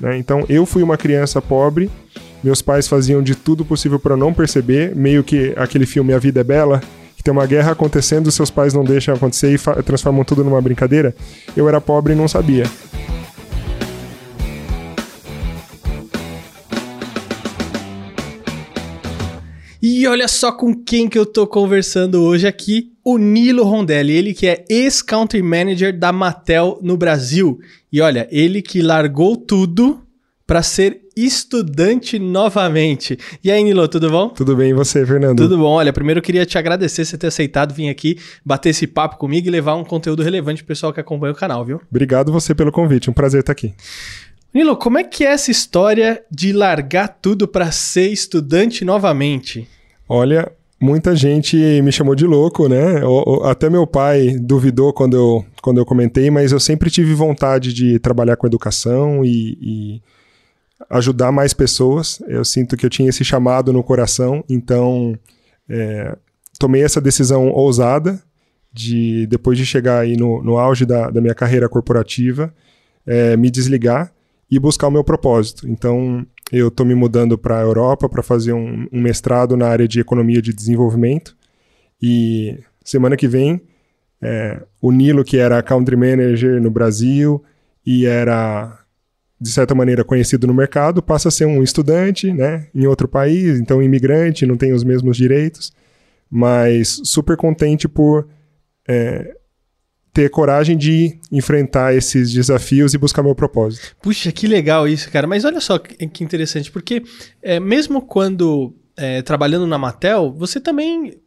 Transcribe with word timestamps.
Né? 0.00 0.18
Então 0.18 0.44
eu 0.46 0.66
fui 0.66 0.82
uma 0.82 0.98
criança 0.98 1.40
pobre, 1.40 1.90
meus 2.44 2.60
pais 2.60 2.86
faziam 2.86 3.22
de 3.22 3.34
tudo 3.34 3.64
possível 3.64 3.98
para 3.98 4.14
não 4.14 4.32
perceber, 4.32 4.94
meio 4.94 5.24
que 5.24 5.54
aquele 5.56 5.86
filme 5.86 6.12
A 6.12 6.18
Vida 6.18 6.40
é 6.40 6.44
Bela, 6.44 6.82
que 7.16 7.22
tem 7.22 7.32
uma 7.32 7.46
guerra 7.46 7.72
acontecendo, 7.72 8.30
seus 8.30 8.50
pais 8.50 8.74
não 8.74 8.84
deixam 8.84 9.14
acontecer 9.14 9.54
e 9.54 9.82
transformam 9.82 10.22
tudo 10.22 10.44
numa 10.44 10.60
brincadeira. 10.60 11.14
Eu 11.56 11.66
era 11.66 11.80
pobre 11.80 12.12
e 12.12 12.16
não 12.16 12.28
sabia. 12.28 12.64
E 20.06 20.08
olha 20.08 20.28
só 20.28 20.52
com 20.52 20.72
quem 20.72 21.08
que 21.08 21.18
eu 21.18 21.26
tô 21.26 21.48
conversando 21.48 22.22
hoje 22.22 22.46
aqui, 22.46 22.92
o 23.04 23.18
Nilo 23.18 23.64
Rondelli, 23.64 24.12
ele 24.12 24.34
que 24.34 24.46
é 24.46 24.64
ex-country 24.70 25.42
manager 25.42 25.98
da 25.98 26.12
Mattel 26.12 26.78
no 26.80 26.96
Brasil. 26.96 27.58
E 27.92 28.00
olha, 28.00 28.28
ele 28.30 28.62
que 28.62 28.80
largou 28.80 29.36
tudo 29.36 30.00
para 30.46 30.62
ser 30.62 31.00
estudante 31.16 32.20
novamente. 32.20 33.18
E 33.42 33.50
aí, 33.50 33.64
Nilo, 33.64 33.88
tudo 33.88 34.08
bom? 34.08 34.28
Tudo 34.28 34.54
bem, 34.54 34.70
e 34.70 34.74
você, 34.74 35.04
Fernando? 35.04 35.38
Tudo 35.38 35.58
bom. 35.58 35.72
Olha, 35.72 35.92
primeiro 35.92 36.18
eu 36.18 36.22
queria 36.22 36.46
te 36.46 36.56
agradecer 36.56 37.04
você 37.04 37.18
ter 37.18 37.26
aceitado 37.26 37.74
vir 37.74 37.88
aqui, 37.88 38.16
bater 38.44 38.68
esse 38.68 38.86
papo 38.86 39.16
comigo 39.16 39.48
e 39.48 39.50
levar 39.50 39.74
um 39.74 39.82
conteúdo 39.82 40.22
relevante 40.22 40.62
pro 40.62 40.68
pessoal 40.68 40.92
que 40.92 41.00
acompanha 41.00 41.32
o 41.32 41.36
canal, 41.36 41.64
viu? 41.64 41.80
Obrigado 41.90 42.30
você 42.30 42.54
pelo 42.54 42.70
convite, 42.70 43.10
um 43.10 43.12
prazer 43.12 43.40
estar 43.40 43.50
aqui. 43.50 43.74
Nilo, 44.54 44.76
como 44.76 44.98
é 44.98 45.02
que 45.02 45.24
é 45.24 45.32
essa 45.32 45.50
história 45.50 46.22
de 46.30 46.52
largar 46.52 47.08
tudo 47.08 47.48
para 47.48 47.72
ser 47.72 48.06
estudante 48.06 48.84
novamente? 48.84 49.68
Olha, 50.08 50.52
muita 50.80 51.16
gente 51.16 51.56
me 51.82 51.90
chamou 51.90 52.14
de 52.14 52.26
louco, 52.26 52.68
né? 52.68 53.00
Até 53.44 53.68
meu 53.68 53.86
pai 53.86 54.38
duvidou 54.38 54.92
quando 54.92 55.16
eu, 55.16 55.44
quando 55.62 55.78
eu 55.78 55.86
comentei, 55.86 56.30
mas 56.30 56.52
eu 56.52 56.60
sempre 56.60 56.90
tive 56.90 57.14
vontade 57.14 57.72
de 57.72 57.98
trabalhar 57.98 58.36
com 58.36 58.46
educação 58.46 59.24
e, 59.24 59.58
e 59.60 60.02
ajudar 60.90 61.32
mais 61.32 61.52
pessoas. 61.52 62.22
Eu 62.28 62.44
sinto 62.44 62.76
que 62.76 62.86
eu 62.86 62.90
tinha 62.90 63.08
esse 63.08 63.24
chamado 63.24 63.72
no 63.72 63.82
coração, 63.82 64.44
então 64.48 65.18
é, 65.68 66.16
tomei 66.58 66.82
essa 66.82 67.00
decisão 67.00 67.48
ousada 67.48 68.22
de, 68.72 69.26
depois 69.26 69.58
de 69.58 69.64
chegar 69.64 70.00
aí 70.00 70.16
no, 70.16 70.42
no 70.42 70.58
auge 70.58 70.84
da, 70.84 71.10
da 71.10 71.20
minha 71.20 71.34
carreira 71.34 71.68
corporativa, 71.68 72.52
é, 73.06 73.36
me 73.36 73.50
desligar 73.50 74.12
e 74.50 74.58
buscar 74.58 74.88
o 74.88 74.90
meu 74.90 75.02
propósito. 75.02 75.66
Então, 75.68 76.24
eu 76.52 76.68
estou 76.68 76.86
me 76.86 76.94
mudando 76.94 77.36
para 77.36 77.58
a 77.58 77.62
Europa 77.62 78.08
para 78.08 78.22
fazer 78.22 78.52
um, 78.52 78.86
um, 78.92 79.00
mestrado 79.00 79.56
na 79.56 79.66
área 79.66 79.88
de 79.88 80.00
economia 80.00 80.40
de 80.40 80.52
desenvolvimento. 80.52 81.36
E 82.00 82.58
semana 82.84 83.16
que 83.16 83.26
vem, 83.26 83.60
é, 84.22 84.62
o 84.80 84.92
Nilo, 84.92 85.24
que 85.24 85.38
era 85.38 85.62
country 85.62 85.96
manager 85.96 86.60
no 86.60 86.70
Brasil 86.70 87.42
e 87.84 88.06
era, 88.06 88.78
de 89.40 89.50
certa 89.50 89.74
maneira, 89.74 90.04
conhecido 90.04 90.46
no 90.46 90.54
mercado, 90.54 91.02
passa 91.02 91.28
a 91.28 91.32
ser 91.32 91.46
um 91.46 91.62
estudante 91.62 92.32
né, 92.32 92.68
em 92.74 92.86
outro 92.86 93.08
país, 93.08 93.58
então 93.58 93.82
imigrante, 93.82 94.46
não 94.46 94.56
tem 94.56 94.72
os 94.72 94.84
mesmos 94.84 95.16
direitos, 95.16 95.72
mas 96.30 97.00
super 97.04 97.36
contente 97.36 97.88
por 97.88 98.28
é, 98.88 99.36
ter 100.16 100.30
coragem 100.30 100.78
de 100.78 101.18
enfrentar 101.30 101.94
esses 101.94 102.32
desafios 102.32 102.94
e 102.94 102.98
buscar 102.98 103.22
meu 103.22 103.34
propósito. 103.34 103.94
Puxa, 104.00 104.32
que 104.32 104.46
legal 104.46 104.88
isso, 104.88 105.10
cara. 105.10 105.26
Mas 105.26 105.44
olha 105.44 105.60
só 105.60 105.78
que 105.78 106.24
interessante, 106.24 106.72
porque 106.72 107.02
é, 107.42 107.60
mesmo 107.60 108.00
quando 108.00 108.74
é, 108.96 109.20
trabalhando 109.20 109.66
na 109.66 109.76
Matel, 109.76 110.32
você 110.32 110.58
também, 110.58 111.18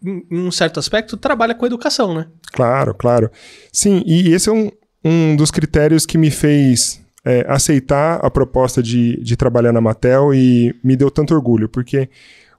em 0.00 0.24
um 0.30 0.52
certo 0.52 0.78
aspecto, 0.78 1.16
trabalha 1.16 1.56
com 1.56 1.66
educação, 1.66 2.14
né? 2.14 2.28
Claro, 2.52 2.94
claro. 2.94 3.32
Sim, 3.72 4.04
e 4.06 4.32
esse 4.32 4.48
é 4.48 4.52
um, 4.52 4.70
um 5.04 5.34
dos 5.34 5.50
critérios 5.50 6.06
que 6.06 6.16
me 6.16 6.30
fez 6.30 7.02
é, 7.24 7.44
aceitar 7.48 8.24
a 8.24 8.30
proposta 8.30 8.80
de, 8.80 9.20
de 9.24 9.36
trabalhar 9.36 9.72
na 9.72 9.80
Matel 9.80 10.32
e 10.32 10.72
me 10.84 10.94
deu 10.94 11.10
tanto 11.10 11.34
orgulho, 11.34 11.68
porque 11.68 12.08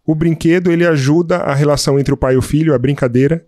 o 0.06 0.14
brinquedo 0.14 0.70
ele 0.70 0.86
ajuda 0.86 1.38
a 1.38 1.56
relação 1.56 1.98
entre 1.98 2.14
o 2.14 2.18
pai 2.18 2.34
e 2.34 2.38
o 2.38 2.42
filho, 2.42 2.74
a 2.74 2.78
brincadeira. 2.78 3.46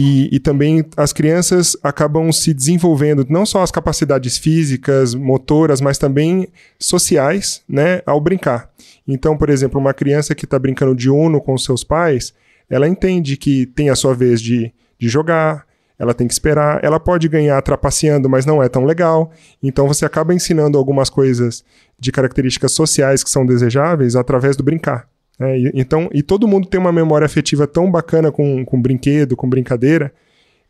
E, 0.00 0.28
e, 0.30 0.38
também 0.38 0.84
as 0.96 1.12
crianças 1.12 1.76
acabam 1.82 2.30
se 2.30 2.54
desenvolvendo 2.54 3.26
não 3.28 3.44
só 3.44 3.64
as 3.64 3.72
capacidades 3.72 4.38
físicas, 4.38 5.12
motoras, 5.12 5.80
mas 5.80 5.98
também 5.98 6.46
sociais, 6.78 7.62
né, 7.68 8.00
ao 8.06 8.20
brincar. 8.20 8.70
Então, 9.08 9.36
por 9.36 9.50
exemplo, 9.50 9.80
uma 9.80 9.92
criança 9.92 10.36
que 10.36 10.44
está 10.44 10.56
brincando 10.56 10.94
de 10.94 11.10
uno 11.10 11.40
com 11.40 11.58
seus 11.58 11.82
pais, 11.82 12.32
ela 12.70 12.86
entende 12.86 13.36
que 13.36 13.66
tem 13.66 13.90
a 13.90 13.96
sua 13.96 14.14
vez 14.14 14.40
de, 14.40 14.72
de 15.00 15.08
jogar, 15.08 15.66
ela 15.98 16.14
tem 16.14 16.28
que 16.28 16.32
esperar, 16.32 16.78
ela 16.84 17.00
pode 17.00 17.28
ganhar 17.28 17.60
trapaceando, 17.60 18.28
mas 18.28 18.46
não 18.46 18.62
é 18.62 18.68
tão 18.68 18.84
legal. 18.84 19.32
Então 19.60 19.88
você 19.88 20.06
acaba 20.06 20.32
ensinando 20.32 20.78
algumas 20.78 21.10
coisas 21.10 21.64
de 21.98 22.12
características 22.12 22.70
sociais 22.70 23.24
que 23.24 23.30
são 23.30 23.44
desejáveis 23.44 24.14
através 24.14 24.56
do 24.56 24.62
brincar. 24.62 25.08
É, 25.40 25.58
e, 25.58 25.72
então, 25.74 26.08
e 26.12 26.22
todo 26.22 26.48
mundo 26.48 26.68
tem 26.68 26.80
uma 26.80 26.92
memória 26.92 27.24
afetiva 27.24 27.66
tão 27.66 27.90
bacana 27.90 28.32
com, 28.32 28.64
com 28.64 28.80
brinquedo, 28.80 29.36
com 29.36 29.48
brincadeira. 29.48 30.12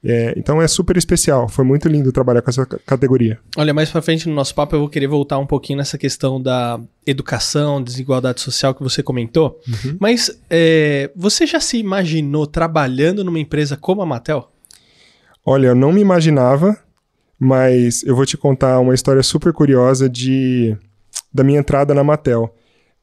É, 0.04 0.32
então 0.36 0.62
é 0.62 0.68
super 0.68 0.96
especial. 0.96 1.48
Foi 1.48 1.64
muito 1.64 1.88
lindo 1.88 2.12
trabalhar 2.12 2.40
com 2.42 2.50
essa 2.50 2.64
categoria. 2.64 3.38
Olha, 3.56 3.74
mais 3.74 3.90
pra 3.90 4.00
frente 4.00 4.28
no 4.28 4.34
nosso 4.34 4.54
papo 4.54 4.76
eu 4.76 4.80
vou 4.80 4.88
querer 4.88 5.08
voltar 5.08 5.38
um 5.38 5.46
pouquinho 5.46 5.78
nessa 5.78 5.98
questão 5.98 6.40
da 6.40 6.80
educação, 7.06 7.82
desigualdade 7.82 8.40
social 8.40 8.74
que 8.74 8.82
você 8.82 9.02
comentou. 9.02 9.60
Uhum. 9.66 9.96
Mas 9.98 10.40
é, 10.48 11.10
você 11.16 11.46
já 11.46 11.58
se 11.58 11.78
imaginou 11.78 12.46
trabalhando 12.46 13.24
numa 13.24 13.40
empresa 13.40 13.76
como 13.76 14.00
a 14.00 14.06
Mattel? 14.06 14.50
Olha, 15.44 15.68
eu 15.68 15.74
não 15.74 15.92
me 15.92 16.00
imaginava, 16.00 16.78
mas 17.38 18.02
eu 18.04 18.14
vou 18.14 18.26
te 18.26 18.36
contar 18.36 18.78
uma 18.78 18.94
história 18.94 19.22
super 19.22 19.52
curiosa 19.52 20.08
de 20.08 20.76
da 21.32 21.42
minha 21.42 21.58
entrada 21.58 21.92
na 21.92 22.04
Mattel. 22.04 22.54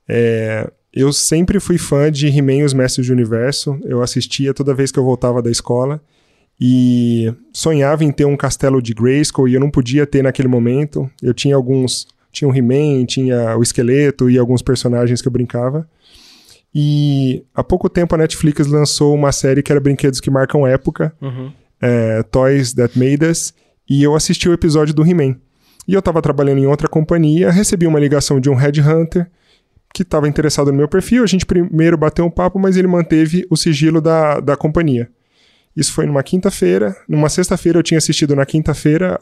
É, 0.08 0.70
eu 0.96 1.12
sempre 1.12 1.60
fui 1.60 1.78
fã 1.78 2.10
de 2.10 2.28
He-Man 2.28 2.64
os 2.64 2.74
Mestres 2.74 3.08
do 3.08 3.14
Universo. 3.14 3.78
Eu 3.84 4.02
assistia 4.02 4.54
toda 4.54 4.74
vez 4.74 4.92
que 4.92 4.98
eu 4.98 5.04
voltava 5.04 5.42
da 5.42 5.52
escola. 5.52 6.02
E 6.60 7.34
sonhava 7.52 8.06
em 8.06 8.12
ter 8.14 8.24
um 8.24 8.38
castelo 8.38 8.82
de 8.82 8.94
Grayskull 8.94 9.50
e 9.50 9.56
eu 9.56 9.60
não 9.60 9.70
podia 9.70 10.08
ter 10.08 10.24
naquele 10.24 10.48
momento. 10.48 11.10
Eu 11.22 11.34
tinha 11.34 11.56
alguns... 11.56 12.08
Tinha 12.32 12.50
o 12.50 12.56
He-Man, 12.56 13.06
tinha 13.06 13.58
o 13.58 13.64
Esqueleto 13.64 14.30
e 14.30 14.38
alguns 14.38 14.62
personagens 14.62 15.22
que 15.22 15.28
eu 15.28 15.32
brincava. 15.32 15.88
E 16.74 17.44
há 17.54 17.64
pouco 17.64 17.90
tempo 17.90 18.14
a 18.16 18.18
Netflix 18.18 18.68
lançou 18.68 19.14
uma 19.14 19.32
série 19.32 19.64
que 19.64 19.72
era 19.72 19.80
Brinquedos 19.80 20.20
que 20.20 20.30
Marcam 20.30 20.68
Época. 20.68 21.14
Uhum. 21.22 21.52
É, 21.82 22.24
Toys 22.24 22.74
That 22.74 22.98
Made 22.98 23.26
Us. 23.26 23.54
E 23.90 24.04
eu 24.04 24.16
assisti 24.16 24.50
o 24.50 24.54
episódio 24.54 24.94
do 24.94 25.06
He-Man. 25.06 25.36
E 25.88 25.94
eu 25.94 26.00
estava 26.00 26.22
trabalhando 26.22 26.60
em 26.60 26.68
outra 26.68 26.88
companhia, 26.88 27.52
recebi 27.52 27.86
uma 27.86 28.00
ligação 28.00 28.40
de 28.40 28.50
um 28.50 28.56
headhunter 28.56 29.30
que 29.96 30.02
estava 30.02 30.28
interessado 30.28 30.74
no 30.74 30.78
meu 30.78 30.90
perfil. 30.90 31.24
A 31.24 31.26
gente 31.26 31.46
primeiro 31.46 31.98
bateu 31.98 32.26
um 32.26 32.30
papo, 32.30 32.60
mas 32.60 32.76
ele 32.76 32.86
manteve 32.86 33.48
o 33.50 33.56
sigilo 33.56 34.02
da, 34.02 34.42
da 34.42 34.58
companhia. 34.58 35.10
Isso 35.74 35.94
foi 35.94 36.06
numa 36.06 36.22
quinta-feira. 36.22 36.94
Numa 37.08 37.30
sexta-feira 37.30 37.80
eu 37.80 37.84
tinha 37.84 37.98
assistido 37.98 38.36
na 38.36 38.46
quinta-feira 38.46 39.18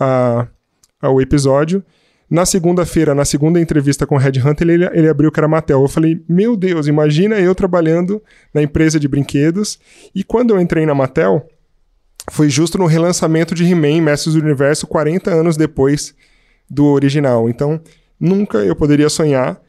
ao 0.99 1.21
episódio. 1.21 1.83
Na 2.27 2.43
segunda-feira, 2.43 3.13
na 3.13 3.23
segunda 3.23 3.61
entrevista 3.61 4.07
com 4.07 4.15
o 4.15 4.17
Red 4.17 4.39
Hunter, 4.43 4.67
ele, 4.67 4.85
ele 4.93 5.07
abriu 5.07 5.31
que 5.31 5.39
era 5.39 5.47
Mattel. 5.47 5.79
Eu 5.79 5.87
falei, 5.87 6.19
meu 6.27 6.57
Deus, 6.57 6.87
imagina 6.87 7.39
eu 7.39 7.53
trabalhando 7.53 8.19
na 8.51 8.63
empresa 8.63 8.99
de 8.99 9.07
brinquedos. 9.07 9.77
E 10.15 10.23
quando 10.23 10.55
eu 10.55 10.59
entrei 10.59 10.87
na 10.87 10.95
Mattel, 10.95 11.47
foi 12.31 12.49
justo 12.49 12.79
no 12.79 12.87
relançamento 12.87 13.53
de 13.53 13.63
He-Man 13.63 14.01
Mestres 14.01 14.33
do 14.33 14.41
Universo, 14.41 14.87
40 14.87 15.29
anos 15.29 15.55
depois 15.55 16.15
do 16.67 16.85
original. 16.85 17.47
Então, 17.47 17.79
nunca 18.19 18.57
eu 18.57 18.75
poderia 18.75 19.09
sonhar 19.09 19.61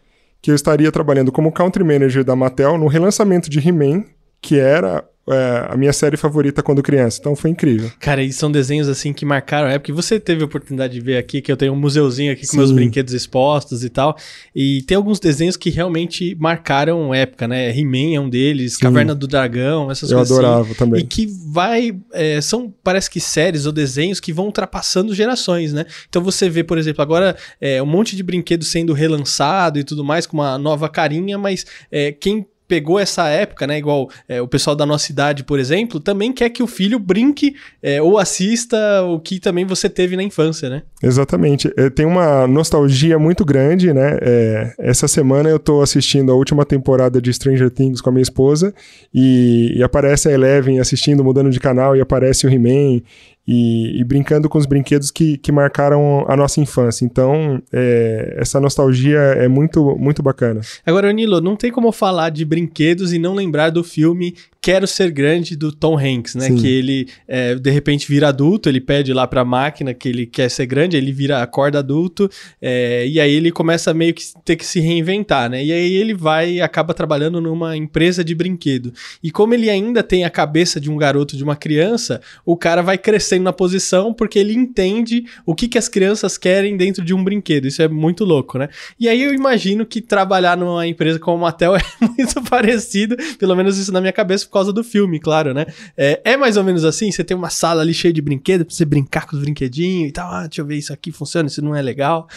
que 0.44 0.50
eu 0.50 0.54
estaria 0.54 0.92
trabalhando 0.92 1.32
como 1.32 1.50
country 1.50 1.82
manager 1.82 2.22
da 2.22 2.36
Mattel 2.36 2.76
no 2.76 2.86
relançamento 2.86 3.48
de 3.48 3.66
He-Man, 3.66 4.04
que 4.42 4.58
era 4.58 5.02
é, 5.28 5.66
a 5.70 5.76
minha 5.76 5.92
série 5.92 6.16
favorita 6.16 6.62
quando 6.62 6.82
criança. 6.82 7.18
Então 7.20 7.34
foi 7.34 7.50
incrível. 7.50 7.90
Cara, 7.98 8.22
e 8.22 8.32
são 8.32 8.50
desenhos 8.50 8.88
assim 8.88 9.12
que 9.12 9.24
marcaram 9.24 9.68
a 9.68 9.72
época. 9.72 9.90
E 9.90 9.94
você 9.94 10.20
teve 10.20 10.42
a 10.42 10.44
oportunidade 10.44 10.92
de 10.94 11.00
ver 11.00 11.16
aqui, 11.16 11.40
que 11.40 11.50
eu 11.50 11.56
tenho 11.56 11.72
um 11.72 11.76
museuzinho 11.76 12.32
aqui 12.32 12.44
Sim. 12.44 12.52
com 12.52 12.56
meus 12.58 12.70
brinquedos 12.70 13.14
expostos 13.14 13.84
e 13.84 13.88
tal. 13.88 14.16
E 14.54 14.82
tem 14.82 14.96
alguns 14.96 15.18
desenhos 15.18 15.56
que 15.56 15.70
realmente 15.70 16.36
marcaram 16.38 17.14
época, 17.14 17.48
né? 17.48 17.76
He-Man 17.76 18.14
é 18.14 18.20
um 18.20 18.28
deles, 18.28 18.74
Sim. 18.74 18.80
Caverna 18.80 19.14
do 19.14 19.26
Dragão, 19.26 19.90
essas 19.90 20.10
eu 20.10 20.18
coisas. 20.18 20.36
Eu 20.36 20.44
adorava 20.44 20.64
assim. 20.66 20.74
também. 20.74 21.00
E 21.00 21.06
que 21.06 21.26
vai. 21.26 21.96
É, 22.12 22.40
são, 22.40 22.72
parece 22.82 23.10
que 23.10 23.20
séries 23.20 23.66
ou 23.66 23.72
desenhos 23.72 24.20
que 24.20 24.32
vão 24.32 24.46
ultrapassando 24.46 25.14
gerações, 25.14 25.72
né? 25.72 25.86
Então 26.08 26.22
você 26.22 26.48
vê, 26.48 26.62
por 26.62 26.76
exemplo, 26.76 27.02
agora 27.02 27.36
é, 27.60 27.82
um 27.82 27.86
monte 27.86 28.14
de 28.14 28.22
brinquedos 28.22 28.68
sendo 28.68 28.92
relançado 28.92 29.78
e 29.78 29.84
tudo 29.84 30.04
mais, 30.04 30.26
com 30.26 30.36
uma 30.36 30.58
nova 30.58 30.88
carinha, 30.88 31.38
mas 31.38 31.64
é, 31.90 32.12
quem 32.12 32.46
pegou 32.66 32.98
essa 32.98 33.28
época, 33.28 33.66
né? 33.66 33.78
Igual 33.78 34.08
é, 34.28 34.40
o 34.40 34.48
pessoal 34.48 34.74
da 34.74 34.86
nossa 34.86 35.10
idade, 35.12 35.44
por 35.44 35.58
exemplo, 35.58 36.00
também 36.00 36.32
quer 36.32 36.48
que 36.50 36.62
o 36.62 36.66
filho 36.66 36.98
brinque 36.98 37.54
é, 37.82 38.00
ou 38.00 38.18
assista 38.18 39.02
o 39.02 39.20
que 39.20 39.38
também 39.38 39.64
você 39.64 39.88
teve 39.88 40.16
na 40.16 40.22
infância, 40.22 40.70
né? 40.70 40.82
Exatamente. 41.02 41.72
É, 41.76 41.90
tem 41.90 42.06
uma 42.06 42.46
nostalgia 42.46 43.18
muito 43.18 43.44
grande, 43.44 43.92
né? 43.92 44.18
É, 44.22 44.74
essa 44.78 45.06
semana 45.06 45.48
eu 45.48 45.58
tô 45.58 45.82
assistindo 45.82 46.32
a 46.32 46.34
última 46.34 46.64
temporada 46.64 47.20
de 47.20 47.32
Stranger 47.32 47.70
Things 47.70 48.00
com 48.00 48.08
a 48.08 48.12
minha 48.12 48.22
esposa 48.22 48.74
e, 49.12 49.74
e 49.76 49.82
aparece 49.82 50.28
a 50.28 50.32
Eleven 50.32 50.80
assistindo, 50.80 51.22
mudando 51.22 51.50
de 51.50 51.60
canal 51.60 51.94
e 51.94 52.00
aparece 52.00 52.46
o 52.46 52.50
He-Man 52.50 53.02
e, 53.46 54.00
e, 54.00 54.04
brincando 54.04 54.48
com 54.48 54.56
os 54.56 54.66
brinquedos 54.66 55.10
que, 55.10 55.36
que 55.36 55.52
marcaram 55.52 56.24
a 56.28 56.36
nossa 56.36 56.60
infância. 56.60 57.04
Então, 57.04 57.62
é, 57.72 58.36
essa 58.38 58.58
nostalgia 58.58 59.18
é 59.18 59.48
muito, 59.48 59.96
muito 59.98 60.22
bacana. 60.22 60.60
Agora, 60.84 61.12
Nilo, 61.12 61.40
não 61.40 61.54
tem 61.54 61.70
como 61.70 61.92
falar 61.92 62.30
de 62.30 62.44
brinquedos 62.44 63.12
e 63.12 63.18
não 63.18 63.34
lembrar 63.34 63.70
do 63.70 63.84
filme 63.84 64.34
Quero 64.64 64.86
Ser 64.86 65.10
Grande 65.10 65.56
do 65.56 65.70
Tom 65.70 65.98
Hanks, 65.98 66.36
né? 66.36 66.46
Sim. 66.46 66.56
Que 66.56 66.66
ele, 66.66 67.06
é, 67.28 67.54
de 67.54 67.70
repente, 67.70 68.08
vira 68.08 68.28
adulto, 68.28 68.66
ele 68.66 68.80
pede 68.80 69.12
lá 69.12 69.26
pra 69.26 69.44
máquina 69.44 69.92
que 69.92 70.08
ele 70.08 70.24
quer 70.24 70.48
ser 70.48 70.64
grande, 70.64 70.96
ele 70.96 71.12
vira, 71.12 71.42
acorda 71.42 71.80
adulto, 71.80 72.30
é, 72.62 73.06
e 73.06 73.20
aí 73.20 73.30
ele 73.30 73.52
começa 73.52 73.92
meio 73.92 74.14
que 74.14 74.22
ter 74.42 74.56
que 74.56 74.64
se 74.64 74.80
reinventar, 74.80 75.50
né? 75.50 75.62
E 75.62 75.70
aí 75.70 75.92
ele 75.92 76.14
vai 76.14 76.52
e 76.52 76.60
acaba 76.62 76.94
trabalhando 76.94 77.42
numa 77.42 77.76
empresa 77.76 78.24
de 78.24 78.34
brinquedo. 78.34 78.90
E 79.22 79.30
como 79.30 79.52
ele 79.52 79.68
ainda 79.68 80.02
tem 80.02 80.24
a 80.24 80.30
cabeça 80.30 80.80
de 80.80 80.90
um 80.90 80.96
garoto, 80.96 81.36
de 81.36 81.44
uma 81.44 81.56
criança, 81.56 82.22
o 82.42 82.56
cara 82.56 82.80
vai 82.80 82.96
crescendo 82.96 83.42
na 83.42 83.52
posição 83.52 84.14
porque 84.14 84.38
ele 84.38 84.54
entende 84.54 85.26
o 85.44 85.54
que, 85.54 85.68
que 85.68 85.76
as 85.76 85.90
crianças 85.90 86.38
querem 86.38 86.74
dentro 86.74 87.04
de 87.04 87.12
um 87.12 87.22
brinquedo. 87.22 87.66
Isso 87.66 87.82
é 87.82 87.88
muito 87.88 88.24
louco, 88.24 88.56
né? 88.56 88.70
E 88.98 89.10
aí 89.10 89.24
eu 89.24 89.34
imagino 89.34 89.84
que 89.84 90.00
trabalhar 90.00 90.56
numa 90.56 90.86
empresa 90.86 91.18
como 91.18 91.36
a 91.36 91.48
Mattel 91.48 91.76
é 91.76 91.82
muito 92.00 92.42
parecido, 92.44 93.14
pelo 93.38 93.54
menos 93.54 93.76
isso 93.76 93.92
na 93.92 94.00
minha 94.00 94.10
cabeça, 94.10 94.53
causa 94.54 94.72
do 94.72 94.82
filme, 94.82 95.20
claro, 95.20 95.52
né? 95.52 95.66
É, 95.96 96.20
é, 96.24 96.36
mais 96.36 96.56
ou 96.56 96.64
menos 96.64 96.84
assim? 96.84 97.10
Você 97.10 97.22
tem 97.22 97.36
uma 97.36 97.50
sala 97.50 97.82
ali 97.82 97.92
cheia 97.92 98.12
de 98.12 98.22
brinquedos 98.22 98.66
pra 98.66 98.74
você 98.74 98.84
brincar 98.84 99.26
com 99.26 99.36
os 99.36 99.42
brinquedinhos 99.42 100.08
e 100.08 100.12
tal. 100.12 100.30
Ah, 100.30 100.46
deixa 100.46 100.60
eu 100.60 100.66
ver 100.66 100.76
isso 100.76 100.92
aqui 100.92 101.12
funciona, 101.12 101.48
isso 101.48 101.62
não 101.62 101.74
é 101.74 101.82
legal. 101.82 102.26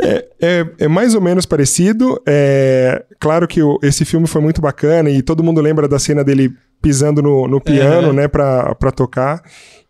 É, 0.00 0.28
é, 0.40 0.66
é 0.78 0.88
mais 0.88 1.14
ou 1.14 1.20
menos 1.20 1.44
parecido. 1.44 2.22
É, 2.26 3.04
claro 3.18 3.48
que 3.48 3.60
o, 3.60 3.78
esse 3.82 4.04
filme 4.04 4.28
foi 4.28 4.40
muito 4.40 4.60
bacana 4.60 5.10
e 5.10 5.22
todo 5.22 5.42
mundo 5.42 5.60
lembra 5.60 5.88
da 5.88 5.98
cena 5.98 6.22
dele 6.22 6.54
pisando 6.80 7.20
no, 7.20 7.48
no 7.48 7.60
piano, 7.60 8.12
né, 8.12 8.28
pra, 8.28 8.74
pra 8.76 8.92
tocar. 8.92 9.42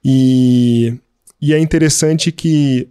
E, 0.03 0.95
e 1.41 1.53
é 1.53 1.59
interessante 1.59 2.33
que 2.33 2.89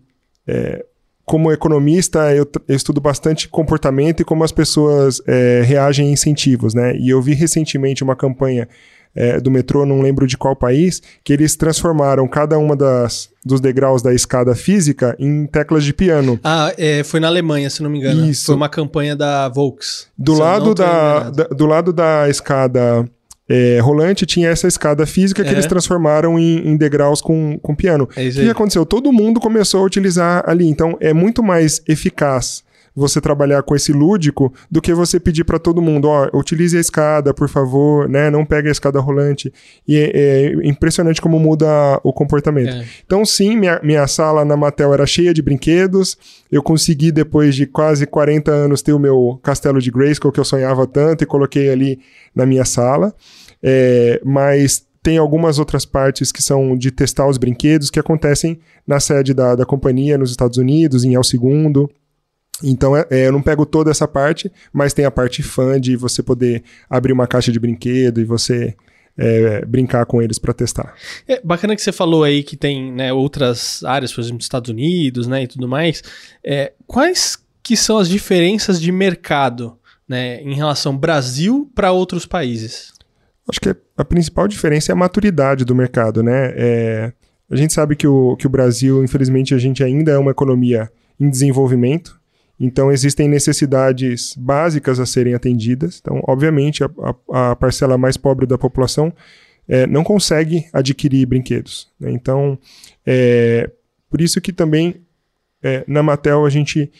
é, 0.47 0.85
como 1.27 1.51
economista, 1.51 2.33
eu, 2.33 2.49
eu, 2.69 2.75
estudo 2.75 3.01
bastante 3.01 3.49
comportamento 3.49 4.21
e 4.21 4.23
como 4.23 4.45
as 4.45 4.51
pessoas 4.53 5.21
é, 5.27 5.61
reagem 5.61 6.07
a 6.07 6.11
incentivos, 6.11 6.73
né? 6.73 6.95
E 6.95 7.09
eu 7.09 7.21
vi 7.21 7.33
recentemente 7.33 8.01
uma 8.01 8.15
campanha 8.15 8.65
é, 9.13 9.37
do 9.37 9.51
metrô, 9.51 9.85
não 9.85 9.99
lembro 9.99 10.25
de 10.25 10.37
qual 10.37 10.55
país, 10.55 11.01
que 11.25 11.33
eles 11.33 11.57
transformaram 11.57 12.25
cada 12.29 12.57
uma 12.57 12.77
das 12.77 13.29
dos 13.43 13.59
degraus 13.59 14.01
da 14.01 14.13
escada 14.13 14.55
física 14.55 15.15
em 15.19 15.45
teclas 15.45 15.83
de 15.83 15.93
piano. 15.93 16.39
Ah, 16.43 16.73
é, 16.77 17.03
foi 17.03 17.19
na 17.19 17.27
Alemanha, 17.27 17.69
se 17.69 17.83
não 17.83 17.89
me 17.89 17.97
engano. 17.97 18.25
Isso. 18.25 18.45
Foi 18.45 18.55
uma 18.55 18.69
campanha 18.69 19.15
da 19.15 19.49
Volks. 19.49 20.07
Do, 20.17 20.33
lado 20.33 20.73
da, 20.73 21.29
da, 21.29 21.43
do 21.45 21.65
lado 21.65 21.91
da 21.91 22.29
escada 22.29 23.09
é, 23.49 23.79
rolante 23.79 24.25
tinha 24.25 24.49
essa 24.49 24.67
escada 24.67 25.05
física 25.05 25.43
que 25.43 25.49
é. 25.49 25.53
eles 25.53 25.65
transformaram 25.65 26.37
em, 26.37 26.67
em, 26.67 26.77
degraus 26.77 27.21
com, 27.21 27.57
com 27.59 27.73
piano. 27.73 28.07
É 28.15 28.27
o 28.27 28.31
que 28.31 28.49
aconteceu? 28.49 28.85
Todo 28.85 29.11
mundo 29.11 29.39
começou 29.39 29.81
a 29.81 29.85
utilizar 29.85 30.43
ali. 30.47 30.67
Então 30.67 30.97
é 30.99 31.13
muito 31.13 31.41
mais 31.41 31.81
eficaz 31.87 32.63
você 32.97 33.21
trabalhar 33.21 33.61
com 33.61 33.75
esse 33.75 33.93
lúdico 33.93 34.51
do 34.71 34.81
que 34.81 34.91
você 34.91 35.19
pedir 35.19 35.43
para 35.43 35.59
todo 35.59 35.79
mundo, 35.79 36.07
ó, 36.07 36.27
utilize 36.33 36.75
a 36.75 36.79
escada, 36.79 37.31
por 37.31 37.47
favor, 37.47 38.09
né? 38.09 38.31
Não 38.31 38.43
pegue 38.43 38.69
a 38.69 38.71
escada 38.71 38.99
rolante. 38.99 39.53
E 39.87 39.95
é, 39.95 40.11
é 40.15 40.67
impressionante 40.67 41.21
como 41.21 41.39
muda 41.39 41.67
o 42.03 42.11
comportamento. 42.11 42.73
É. 42.73 42.85
Então, 43.05 43.23
sim, 43.23 43.55
minha, 43.55 43.79
minha 43.83 44.07
sala 44.07 44.43
na 44.43 44.57
Mattel 44.57 44.95
era 44.95 45.05
cheia 45.05 45.31
de 45.31 45.43
brinquedos. 45.43 46.17
Eu 46.51 46.63
consegui, 46.63 47.11
depois 47.11 47.55
de 47.55 47.67
quase 47.67 48.07
40 48.07 48.49
anos, 48.49 48.81
ter 48.81 48.93
o 48.93 48.99
meu 48.99 49.39
castelo 49.43 49.79
de 49.79 49.91
Grayskull, 49.91 50.31
que 50.31 50.39
eu 50.39 50.45
sonhava 50.45 50.87
tanto, 50.87 51.23
e 51.23 51.27
coloquei 51.27 51.69
ali 51.69 51.99
na 52.33 52.47
minha 52.47 52.65
sala. 52.65 53.13
É, 53.61 54.19
mas 54.25 54.87
tem 55.03 55.19
algumas 55.19 55.59
outras 55.59 55.85
partes 55.85 56.31
que 56.31 56.41
são 56.41 56.75
de 56.75 56.89
testar 56.89 57.27
os 57.27 57.37
brinquedos 57.37 57.91
que 57.91 57.99
acontecem 57.99 58.59
na 58.87 58.99
sede 58.99 59.35
da, 59.35 59.53
da 59.53 59.65
companhia 59.67 60.17
nos 60.17 60.31
Estados 60.31 60.57
Unidos, 60.57 61.03
em 61.03 61.13
El 61.13 61.23
Segundo. 61.23 61.87
Então 62.63 62.95
é, 62.95 63.05
é, 63.09 63.27
eu 63.27 63.31
não 63.31 63.41
pego 63.41 63.65
toda 63.65 63.91
essa 63.91 64.07
parte, 64.07 64.51
mas 64.73 64.93
tem 64.93 65.05
a 65.05 65.11
parte 65.11 65.43
fã 65.43 65.79
de 65.79 65.95
você 65.95 66.23
poder 66.23 66.63
abrir 66.89 67.13
uma 67.13 67.27
caixa 67.27 67.51
de 67.51 67.59
brinquedo 67.59 68.19
e 68.19 68.25
você 68.25 68.75
é, 69.17 69.65
brincar 69.65 70.05
com 70.05 70.21
eles 70.21 70.37
para 70.37 70.53
testar. 70.53 70.93
É 71.27 71.41
bacana 71.43 71.75
que 71.75 71.81
você 71.81 71.91
falou 71.91 72.23
aí 72.23 72.43
que 72.43 72.55
tem 72.55 72.91
né, 72.91 73.11
outras 73.11 73.83
áreas, 73.83 74.13
por 74.13 74.21
exemplo, 74.21 74.41
Estados 74.41 74.69
Unidos, 74.69 75.27
né, 75.27 75.43
e 75.43 75.47
tudo 75.47 75.67
mais. 75.67 76.03
É, 76.43 76.73
quais 76.85 77.37
que 77.63 77.75
são 77.75 77.97
as 77.97 78.07
diferenças 78.07 78.79
de 78.79 78.91
mercado, 78.91 79.77
né, 80.07 80.41
em 80.41 80.53
relação 80.53 80.97
Brasil 80.97 81.69
para 81.75 81.91
outros 81.91 82.25
países? 82.25 82.93
Acho 83.49 83.59
que 83.59 83.75
a 83.97 84.05
principal 84.05 84.47
diferença 84.47 84.91
é 84.91 84.93
a 84.93 84.95
maturidade 84.95 85.63
do 85.63 85.73
mercado, 85.73 86.21
né? 86.21 86.53
É, 86.55 87.13
a 87.49 87.55
gente 87.55 87.71
sabe 87.71 87.95
que 87.95 88.05
o, 88.05 88.35
que 88.35 88.45
o 88.45 88.49
Brasil, 88.49 89.01
infelizmente, 89.03 89.53
a 89.53 89.57
gente 89.57 89.81
ainda 89.81 90.11
é 90.11 90.17
uma 90.17 90.31
economia 90.31 90.91
em 91.17 91.29
desenvolvimento, 91.29 92.19
então, 92.59 92.91
existem 92.91 93.29
necessidades 93.29 94.33
básicas 94.35 94.99
a 94.99 95.05
serem 95.05 95.35
atendidas. 95.35 95.99
Então, 96.01 96.21
obviamente, 96.27 96.83
a, 96.83 96.89
a, 97.31 97.51
a 97.51 97.55
parcela 97.55 97.97
mais 97.97 98.17
pobre 98.17 98.47
da 98.47 98.57
população 98.57 99.13
é, 99.67 99.85
não 99.85 100.03
consegue 100.03 100.65
adquirir 100.73 101.25
brinquedos. 101.27 101.87
Né? 101.99 102.11
Então, 102.11 102.57
é, 103.05 103.69
por 104.09 104.21
isso 104.21 104.41
que 104.41 104.51
também 104.51 104.95
é, 105.61 105.83
na 105.87 106.01
Mattel 106.01 106.45
a 106.45 106.49
gente 106.49 106.91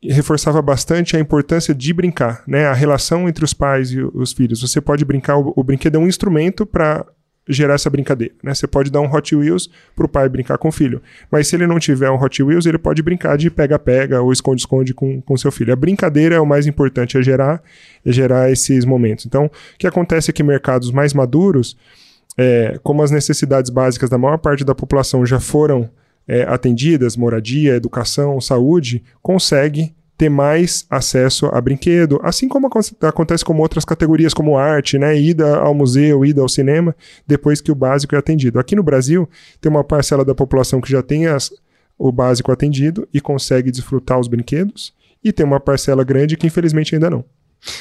reforçava 0.00 0.62
bastante 0.62 1.16
a 1.16 1.20
importância 1.20 1.74
de 1.74 1.92
brincar, 1.92 2.44
né? 2.46 2.66
A 2.66 2.72
relação 2.72 3.28
entre 3.28 3.44
os 3.44 3.52
pais 3.52 3.90
e 3.90 4.00
os 4.00 4.32
filhos. 4.32 4.60
Você 4.60 4.80
pode 4.80 5.04
brincar, 5.04 5.36
o, 5.36 5.52
o 5.56 5.64
brinquedo 5.64 5.96
é 5.96 5.98
um 5.98 6.06
instrumento 6.06 6.64
para 6.64 7.04
gerar 7.48 7.74
essa 7.74 7.88
brincadeira. 7.88 8.34
Né? 8.42 8.54
Você 8.54 8.66
pode 8.66 8.90
dar 8.90 9.00
um 9.00 9.12
Hot 9.12 9.34
Wheels 9.34 9.70
para 9.96 10.04
o 10.04 10.08
pai 10.08 10.28
brincar 10.28 10.58
com 10.58 10.68
o 10.68 10.72
filho. 10.72 11.02
Mas 11.30 11.48
se 11.48 11.56
ele 11.56 11.66
não 11.66 11.78
tiver 11.78 12.10
um 12.10 12.22
Hot 12.22 12.42
Wheels, 12.42 12.66
ele 12.66 12.78
pode 12.78 13.02
brincar 13.02 13.36
de 13.36 13.50
pega-pega 13.50 14.20
ou 14.20 14.32
esconde-esconde 14.32 14.92
com, 14.92 15.20
com 15.22 15.36
seu 15.36 15.50
filho. 15.50 15.72
A 15.72 15.76
brincadeira 15.76 16.34
é 16.34 16.40
o 16.40 16.46
mais 16.46 16.66
importante, 16.66 17.16
é 17.16 17.22
gerar, 17.22 17.62
é 18.04 18.12
gerar 18.12 18.50
esses 18.50 18.84
momentos. 18.84 19.26
Então, 19.26 19.46
o 19.46 19.50
que 19.78 19.86
acontece 19.86 20.30
é 20.30 20.32
que 20.32 20.42
mercados 20.42 20.90
mais 20.90 21.14
maduros, 21.14 21.76
é, 22.36 22.78
como 22.82 23.02
as 23.02 23.10
necessidades 23.10 23.70
básicas 23.70 24.10
da 24.10 24.18
maior 24.18 24.38
parte 24.38 24.64
da 24.64 24.74
população 24.74 25.24
já 25.24 25.40
foram 25.40 25.90
é, 26.26 26.42
atendidas, 26.42 27.16
moradia, 27.16 27.74
educação, 27.74 28.40
saúde, 28.40 29.02
consegue 29.22 29.94
ter 30.18 30.28
mais 30.28 30.84
acesso 30.90 31.46
a 31.46 31.60
brinquedo, 31.60 32.18
assim 32.24 32.48
como 32.48 32.68
acontece 33.00 33.44
com 33.44 33.56
outras 33.58 33.84
categorias 33.84 34.34
como 34.34 34.58
arte, 34.58 34.98
né, 34.98 35.16
ida 35.16 35.56
ao 35.58 35.72
museu, 35.72 36.24
ida 36.24 36.42
ao 36.42 36.48
cinema, 36.48 36.94
depois 37.24 37.60
que 37.60 37.70
o 37.70 37.74
básico 37.74 38.16
é 38.16 38.18
atendido. 38.18 38.58
Aqui 38.58 38.74
no 38.74 38.82
Brasil, 38.82 39.28
tem 39.60 39.70
uma 39.70 39.84
parcela 39.84 40.24
da 40.24 40.34
população 40.34 40.80
que 40.80 40.90
já 40.90 41.02
tem 41.04 41.28
as, 41.28 41.52
o 41.96 42.10
básico 42.10 42.50
atendido 42.50 43.08
e 43.14 43.20
consegue 43.20 43.70
desfrutar 43.70 44.18
os 44.18 44.26
brinquedos, 44.26 44.92
e 45.22 45.32
tem 45.32 45.46
uma 45.46 45.60
parcela 45.60 46.02
grande 46.02 46.36
que 46.36 46.48
infelizmente 46.48 46.94
ainda 46.94 47.08
não. 47.08 47.24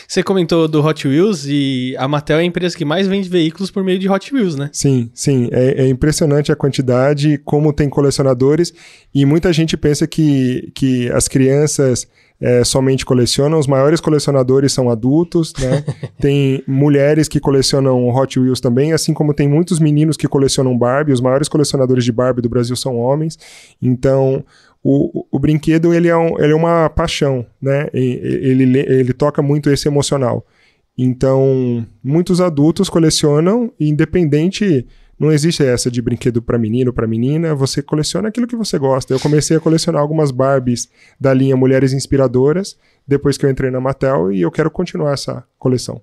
Você 0.07 0.23
comentou 0.23 0.67
do 0.67 0.83
Hot 0.83 1.07
Wheels 1.07 1.45
e 1.47 1.95
a 1.97 2.07
Mattel 2.07 2.37
é 2.37 2.41
a 2.41 2.43
empresa 2.43 2.75
que 2.75 2.83
mais 2.83 3.07
vende 3.07 3.29
veículos 3.29 3.69
por 3.69 3.83
meio 3.83 3.99
de 3.99 4.09
Hot 4.09 4.33
Wheels, 4.33 4.55
né? 4.55 4.69
Sim, 4.73 5.09
sim. 5.13 5.49
É, 5.51 5.83
é, 5.83 5.87
impressionante 5.87 6.51
a 6.51 6.55
quantidade, 6.55 7.39
como 7.45 7.71
tem 7.71 7.87
colecionadores, 7.87 8.73
e 9.13 9.23
muita 9.23 9.53
gente 9.53 9.77
pensa 9.77 10.07
que, 10.07 10.71
que 10.73 11.11
as 11.11 11.27
crianças 11.27 12.07
é, 12.39 12.63
somente 12.63 13.05
colecionam. 13.05 13.59
Os 13.59 13.67
maiores 13.67 13.99
colecionadores 13.99 14.71
são 14.71 14.89
adultos, 14.89 15.53
né? 15.59 15.83
tem 16.19 16.63
mulheres 16.67 17.27
que 17.27 17.39
colecionam 17.39 18.07
Hot 18.09 18.39
Wheels 18.39 18.59
também, 18.59 18.93
assim 18.93 19.13
como 19.13 19.33
tem 19.33 19.47
muitos 19.47 19.79
meninos 19.79 20.17
que 20.17 20.27
colecionam 20.27 20.77
Barbie. 20.77 21.13
Os 21.13 21.21
maiores 21.21 21.47
colecionadores 21.47 22.03
de 22.03 22.11
Barbie 22.11 22.41
do 22.41 22.49
Brasil 22.49 22.75
são 22.75 22.97
homens. 22.97 23.37
Então, 23.81 24.43
o, 24.83 25.25
o, 25.31 25.39
brinquedo 25.39 25.93
ele 25.93 26.07
é, 26.07 26.15
um, 26.15 26.39
ele 26.39 26.53
é 26.53 26.55
uma 26.55 26.89
paixão, 26.89 27.45
né? 27.61 27.87
Ele, 27.93 28.63
ele, 28.63 28.79
ele 28.79 29.13
toca 29.13 29.41
muito 29.41 29.69
esse 29.69 29.87
emocional. 29.87 30.45
Então, 30.97 31.85
muitos 32.03 32.41
adultos 32.41 32.89
colecionam, 32.89 33.71
independente 33.79 34.87
não 35.19 35.31
existe 35.31 35.63
essa 35.63 35.89
de 35.89 36.01
brinquedo 36.01 36.41
para 36.41 36.57
menino, 36.57 36.93
para 36.93 37.07
menina. 37.07 37.55
Você 37.55 37.81
coleciona 37.81 38.29
aquilo 38.29 38.47
que 38.47 38.55
você 38.55 38.77
gosta. 38.77 39.13
Eu 39.13 39.19
comecei 39.19 39.57
a 39.57 39.59
colecionar 39.59 40.01
algumas 40.01 40.31
Barbies 40.31 40.89
da 41.19 41.33
linha 41.33 41.57
Mulheres 41.57 41.93
Inspiradoras 41.93 42.77
depois 43.07 43.37
que 43.37 43.45
eu 43.45 43.49
entrei 43.49 43.71
na 43.71 43.79
Mattel 43.79 44.31
e 44.31 44.41
eu 44.41 44.51
quero 44.51 44.69
continuar 44.69 45.13
essa 45.13 45.43
coleção. 45.57 46.01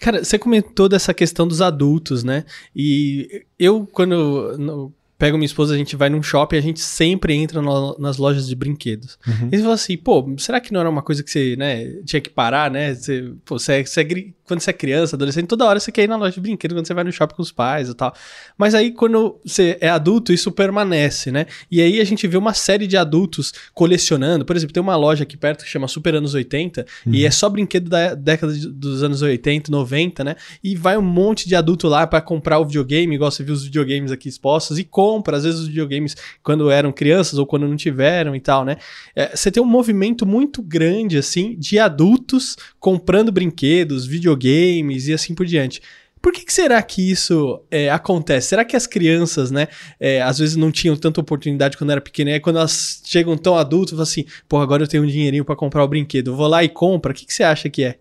Cara, 0.00 0.24
você 0.24 0.38
comentou 0.38 0.88
dessa 0.88 1.12
questão 1.12 1.48
dos 1.48 1.60
adultos, 1.60 2.22
né? 2.22 2.44
E 2.74 3.44
eu, 3.58 3.86
quando 3.92 4.56
no, 4.56 4.92
pego 5.18 5.36
minha 5.36 5.46
esposa, 5.46 5.74
a 5.74 5.76
gente 5.78 5.96
vai 5.96 6.08
num 6.08 6.22
shopping, 6.22 6.56
a 6.56 6.60
gente 6.60 6.80
sempre 6.80 7.34
entra 7.34 7.62
no, 7.62 7.96
nas 7.98 8.18
lojas 8.18 8.46
de 8.46 8.54
brinquedos. 8.54 9.18
Uhum. 9.26 9.48
E 9.50 9.56
você 9.56 9.62
fala 9.62 9.74
assim, 9.74 9.96
pô, 9.96 10.34
será 10.38 10.60
que 10.60 10.72
não 10.72 10.80
era 10.80 10.90
uma 10.90 11.02
coisa 11.02 11.22
que 11.22 11.30
você, 11.30 11.56
né, 11.56 11.86
tinha 12.04 12.20
que 12.20 12.30
parar, 12.30 12.70
né? 12.70 12.94
Você, 12.94 13.32
pô, 13.44 13.58
você, 13.58 13.72
é, 13.74 13.84
você 13.84 14.00
é 14.00 14.04
quando 14.46 14.60
você 14.60 14.70
é 14.70 14.72
criança, 14.72 15.16
adolescente, 15.16 15.46
toda 15.46 15.64
hora 15.64 15.80
você 15.80 15.90
quer 15.90 16.04
ir 16.04 16.08
na 16.08 16.16
loja 16.16 16.32
de 16.32 16.40
brinquedo 16.40 16.74
quando 16.74 16.86
você 16.86 16.94
vai 16.94 17.04
no 17.04 17.12
shopping 17.12 17.34
com 17.34 17.42
os 17.42 17.50
pais 17.50 17.88
e 17.88 17.94
tal. 17.94 18.14
Mas 18.58 18.74
aí, 18.74 18.92
quando 18.92 19.40
você 19.44 19.78
é 19.80 19.88
adulto, 19.88 20.32
isso 20.32 20.52
permanece, 20.52 21.32
né? 21.32 21.46
E 21.70 21.80
aí 21.80 22.00
a 22.00 22.04
gente 22.04 22.26
vê 22.26 22.36
uma 22.36 22.52
série 22.52 22.86
de 22.86 22.96
adultos 22.96 23.52
colecionando. 23.72 24.44
Por 24.44 24.54
exemplo, 24.54 24.74
tem 24.74 24.82
uma 24.82 24.96
loja 24.96 25.24
aqui 25.24 25.36
perto 25.36 25.64
que 25.64 25.70
chama 25.70 25.88
Super 25.88 26.14
Anos 26.14 26.34
80 26.34 26.86
uhum. 27.06 27.14
e 27.14 27.24
é 27.24 27.30
só 27.30 27.48
brinquedo 27.48 27.88
da 27.88 28.14
década 28.14 28.52
de, 28.52 28.68
dos 28.68 29.02
anos 29.02 29.22
80, 29.22 29.70
90, 29.70 30.24
né? 30.24 30.36
E 30.62 30.76
vai 30.76 30.96
um 30.98 31.02
monte 31.02 31.48
de 31.48 31.56
adulto 31.56 31.88
lá 31.88 32.06
para 32.06 32.20
comprar 32.20 32.58
o 32.58 32.66
videogame, 32.66 33.14
igual 33.14 33.30
você 33.30 33.42
viu 33.42 33.54
os 33.54 33.64
videogames 33.64 34.12
aqui 34.12 34.28
expostos, 34.28 34.78
e 34.78 34.84
compra, 34.84 35.38
às 35.38 35.44
vezes, 35.44 35.60
os 35.60 35.68
videogames 35.68 36.16
quando 36.42 36.70
eram 36.70 36.92
crianças 36.92 37.38
ou 37.38 37.46
quando 37.46 37.66
não 37.66 37.76
tiveram 37.76 38.36
e 38.36 38.40
tal, 38.40 38.64
né? 38.64 38.76
É, 39.16 39.34
você 39.34 39.50
tem 39.50 39.62
um 39.62 39.66
movimento 39.66 40.26
muito 40.26 40.62
grande, 40.62 41.16
assim, 41.16 41.56
de 41.58 41.78
adultos 41.78 42.56
comprando 42.78 43.32
brinquedos, 43.32 44.06
videogames 44.06 44.33
e 44.42 45.12
assim 45.12 45.34
por 45.34 45.46
diante. 45.46 45.80
Por 46.24 46.32
que, 46.32 46.42
que 46.42 46.52
será 46.54 46.82
que 46.82 47.10
isso 47.10 47.60
é, 47.70 47.90
acontece? 47.90 48.48
Será 48.48 48.64
que 48.64 48.74
as 48.74 48.86
crianças, 48.86 49.50
né, 49.50 49.68
é, 50.00 50.22
às 50.22 50.38
vezes 50.38 50.56
não 50.56 50.72
tinham 50.72 50.96
tanta 50.96 51.20
oportunidade 51.20 51.76
quando 51.76 51.90
era 51.90 52.00
pequena, 52.00 52.30
e 52.30 52.32
aí 52.32 52.40
quando 52.40 52.56
elas 52.56 53.02
chegam 53.04 53.36
tão 53.36 53.58
adultas, 53.58 53.90
falam 53.90 54.04
assim, 54.04 54.24
pô, 54.48 54.58
agora 54.58 54.82
eu 54.82 54.88
tenho 54.88 55.02
um 55.02 55.06
dinheirinho 55.06 55.44
para 55.44 55.54
comprar 55.54 55.84
o 55.84 55.88
brinquedo, 55.88 56.34
vou 56.34 56.46
lá 56.46 56.64
e 56.64 56.68
compra. 56.70 57.12
O 57.12 57.14
que, 57.14 57.26
que 57.26 57.34
você 57.34 57.42
acha 57.42 57.68
que 57.68 57.84
é? 57.84 57.96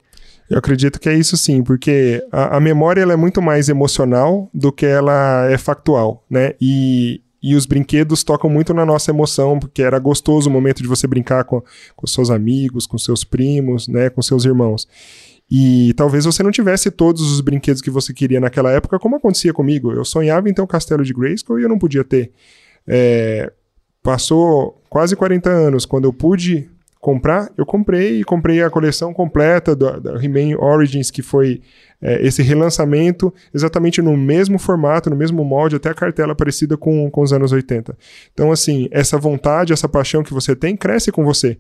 Eu 0.50 0.58
acredito 0.58 1.02
que 1.02 1.10
é 1.10 1.16
isso 1.16 1.36
sim, 1.36 1.62
porque 1.64 2.26
a, 2.32 2.56
a 2.56 2.60
memória 2.62 3.02
ela 3.02 3.12
é 3.12 3.18
muito 3.18 3.42
mais 3.42 3.68
emocional 3.68 4.50
do 4.54 4.72
que 4.72 4.86
ela 4.86 5.50
é 5.52 5.58
factual, 5.58 6.24
né? 6.30 6.54
E, 6.62 7.22
e 7.42 7.56
os 7.56 7.66
brinquedos 7.66 8.24
tocam 8.24 8.50
muito 8.50 8.74
na 8.74 8.86
nossa 8.86 9.12
emoção, 9.12 9.60
porque 9.60 9.82
era 9.82 10.00
gostoso 10.00 10.50
o 10.50 10.54
momento 10.54 10.82
de 10.82 10.88
você 10.88 11.06
brincar 11.06 11.44
com, 11.44 11.62
com 11.94 12.08
seus 12.08 12.30
amigos, 12.30 12.88
com 12.88 12.98
seus 12.98 13.26
primos, 13.26 13.86
né, 13.86 14.10
com 14.10 14.22
seus 14.22 14.46
irmãos. 14.46 14.88
E 15.56 15.94
talvez 15.94 16.26
você 16.26 16.42
não 16.42 16.50
tivesse 16.50 16.90
todos 16.90 17.22
os 17.32 17.40
brinquedos 17.40 17.80
que 17.80 17.92
você 17.92 18.12
queria 18.12 18.40
naquela 18.40 18.72
época, 18.72 18.98
como 18.98 19.18
acontecia 19.18 19.54
comigo. 19.54 19.92
Eu 19.92 20.04
sonhava 20.04 20.50
em 20.50 20.54
ter 20.54 20.64
um 20.64 20.68
castelo 20.68 21.04
de 21.04 21.14
Grayskull 21.14 21.60
e 21.60 21.62
eu 21.62 21.70
não 21.70 21.78
podia 21.78 22.04
ter. 22.04 22.32
É, 22.88 23.54
passou 24.02 24.82
quase 24.90 25.16
40 25.16 25.52
anos, 25.52 25.86
quando 25.86 26.06
eu 26.06 26.12
pude 26.12 26.68
comprar, 27.00 27.52
eu 27.56 27.68
comprei 27.68 28.22
e 28.22 28.24
comprei 28.24 28.64
a 28.64 28.70
coleção 28.72 29.14
completa 29.14 29.76
da 29.76 30.16
He-Man 30.20 30.58
Origins, 30.58 31.12
que 31.12 31.22
foi 31.22 31.62
é, 32.04 32.26
esse 32.26 32.44
relançamento 32.44 33.34
exatamente 33.54 34.02
no 34.02 34.18
mesmo 34.18 34.60
formato, 34.60 35.10
no 35.10 35.16
mesmo 35.16 35.44
molde, 35.44 35.78
até 35.78 35.90
a 35.90 35.94
cartela 35.94 36.36
parecida 36.36 36.76
com, 36.76 37.10
com 37.10 37.22
os 37.22 37.32
anos 37.32 37.54
80. 37.54 37.98
Então, 38.34 38.52
assim, 38.52 38.90
essa 38.92 39.18
vontade, 39.18 39.72
essa 39.72 39.88
paixão 39.88 40.22
que 40.22 40.34
você 40.34 40.56
tem, 40.56 40.76
cresce 40.76 41.12
com 41.12 41.24
você. 41.24 41.58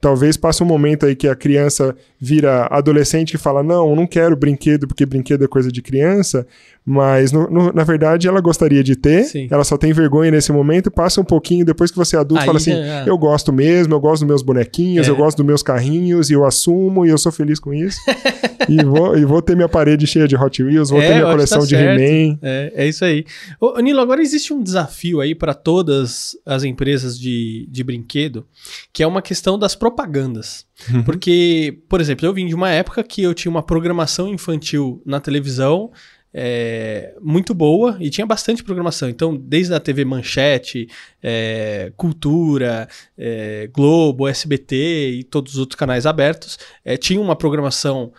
Talvez 0.00 0.36
passe 0.36 0.62
um 0.62 0.66
momento 0.66 1.06
aí 1.06 1.16
que 1.16 1.26
a 1.26 1.34
criança 1.34 1.96
vira 2.20 2.66
adolescente 2.70 3.34
e 3.34 3.38
fala: 3.38 3.62
Não, 3.62 3.96
não 3.96 4.06
quero 4.06 4.36
brinquedo 4.36 4.86
porque 4.86 5.06
brinquedo 5.06 5.44
é 5.44 5.48
coisa 5.48 5.72
de 5.72 5.80
criança, 5.80 6.46
mas 6.84 7.32
no, 7.32 7.48
no, 7.48 7.72
na 7.72 7.84
verdade 7.84 8.28
ela 8.28 8.40
gostaria 8.42 8.84
de 8.84 8.96
ter, 8.96 9.24
Sim. 9.24 9.48
ela 9.50 9.64
só 9.64 9.78
tem 9.78 9.94
vergonha 9.94 10.30
nesse 10.30 10.52
momento, 10.52 10.90
passa 10.90 11.20
um 11.20 11.24
pouquinho, 11.24 11.64
depois 11.64 11.90
que 11.90 11.96
você 11.96 12.16
é 12.16 12.18
adulto, 12.18 12.42
aí, 12.42 12.46
fala 12.46 12.58
assim: 12.58 12.72
é. 12.72 13.04
Eu 13.06 13.16
gosto 13.16 13.50
mesmo, 13.50 13.94
eu 13.94 14.00
gosto 14.00 14.20
dos 14.20 14.28
meus 14.28 14.42
bonequinhos, 14.42 15.08
é. 15.08 15.10
eu 15.10 15.16
gosto 15.16 15.38
dos 15.38 15.46
meus 15.46 15.62
carrinhos, 15.62 16.28
e 16.28 16.34
eu 16.34 16.44
assumo, 16.44 17.06
e 17.06 17.08
eu 17.08 17.16
sou 17.16 17.32
feliz 17.32 17.58
com 17.58 17.72
isso. 17.72 17.98
e, 18.68 18.84
vou, 18.84 19.16
e 19.16 19.24
vou 19.24 19.40
ter 19.40 19.56
minha 19.56 19.68
parede 19.84 20.06
cheia 20.06 20.26
de 20.26 20.34
Hot 20.34 20.62
Wheels, 20.62 20.88
vou 20.88 21.00
é, 21.00 21.08
ter 21.08 21.14
minha 21.14 21.30
coleção 21.30 21.60
tá 21.60 21.66
de 21.66 21.74
He-Man. 21.74 22.38
É, 22.42 22.72
é 22.74 22.88
isso 22.88 23.04
aí. 23.04 23.26
Ô, 23.60 23.78
Nilo, 23.80 24.00
agora 24.00 24.22
existe 24.22 24.52
um 24.52 24.62
desafio 24.62 25.20
aí 25.20 25.34
para 25.34 25.52
todas 25.52 26.36
as 26.46 26.64
empresas 26.64 27.18
de, 27.18 27.68
de 27.70 27.84
brinquedo, 27.84 28.46
que 28.92 29.02
é 29.02 29.06
uma 29.06 29.20
questão 29.20 29.58
das 29.58 29.74
propagandas. 29.74 30.64
Uhum. 30.90 31.02
Porque, 31.04 31.78
por 31.88 32.00
exemplo, 32.00 32.26
eu 32.26 32.32
vim 32.32 32.46
de 32.46 32.54
uma 32.54 32.70
época 32.70 33.02
que 33.02 33.22
eu 33.22 33.34
tinha 33.34 33.50
uma 33.50 33.62
programação 33.62 34.32
infantil 34.32 35.02
na 35.04 35.20
televisão 35.20 35.90
é, 36.36 37.14
muito 37.22 37.54
boa 37.54 37.96
e 38.00 38.10
tinha 38.10 38.26
bastante 38.26 38.64
programação. 38.64 39.08
Então, 39.08 39.36
desde 39.36 39.72
a 39.72 39.78
TV 39.78 40.04
Manchete, 40.04 40.88
é, 41.22 41.92
Cultura, 41.96 42.88
é, 43.16 43.68
Globo, 43.72 44.26
SBT 44.26 45.10
e 45.12 45.22
todos 45.22 45.54
os 45.54 45.60
outros 45.60 45.78
canais 45.78 46.06
abertos, 46.06 46.58
é, 46.84 46.96
tinha 46.96 47.20
uma 47.20 47.36
programação 47.36 48.12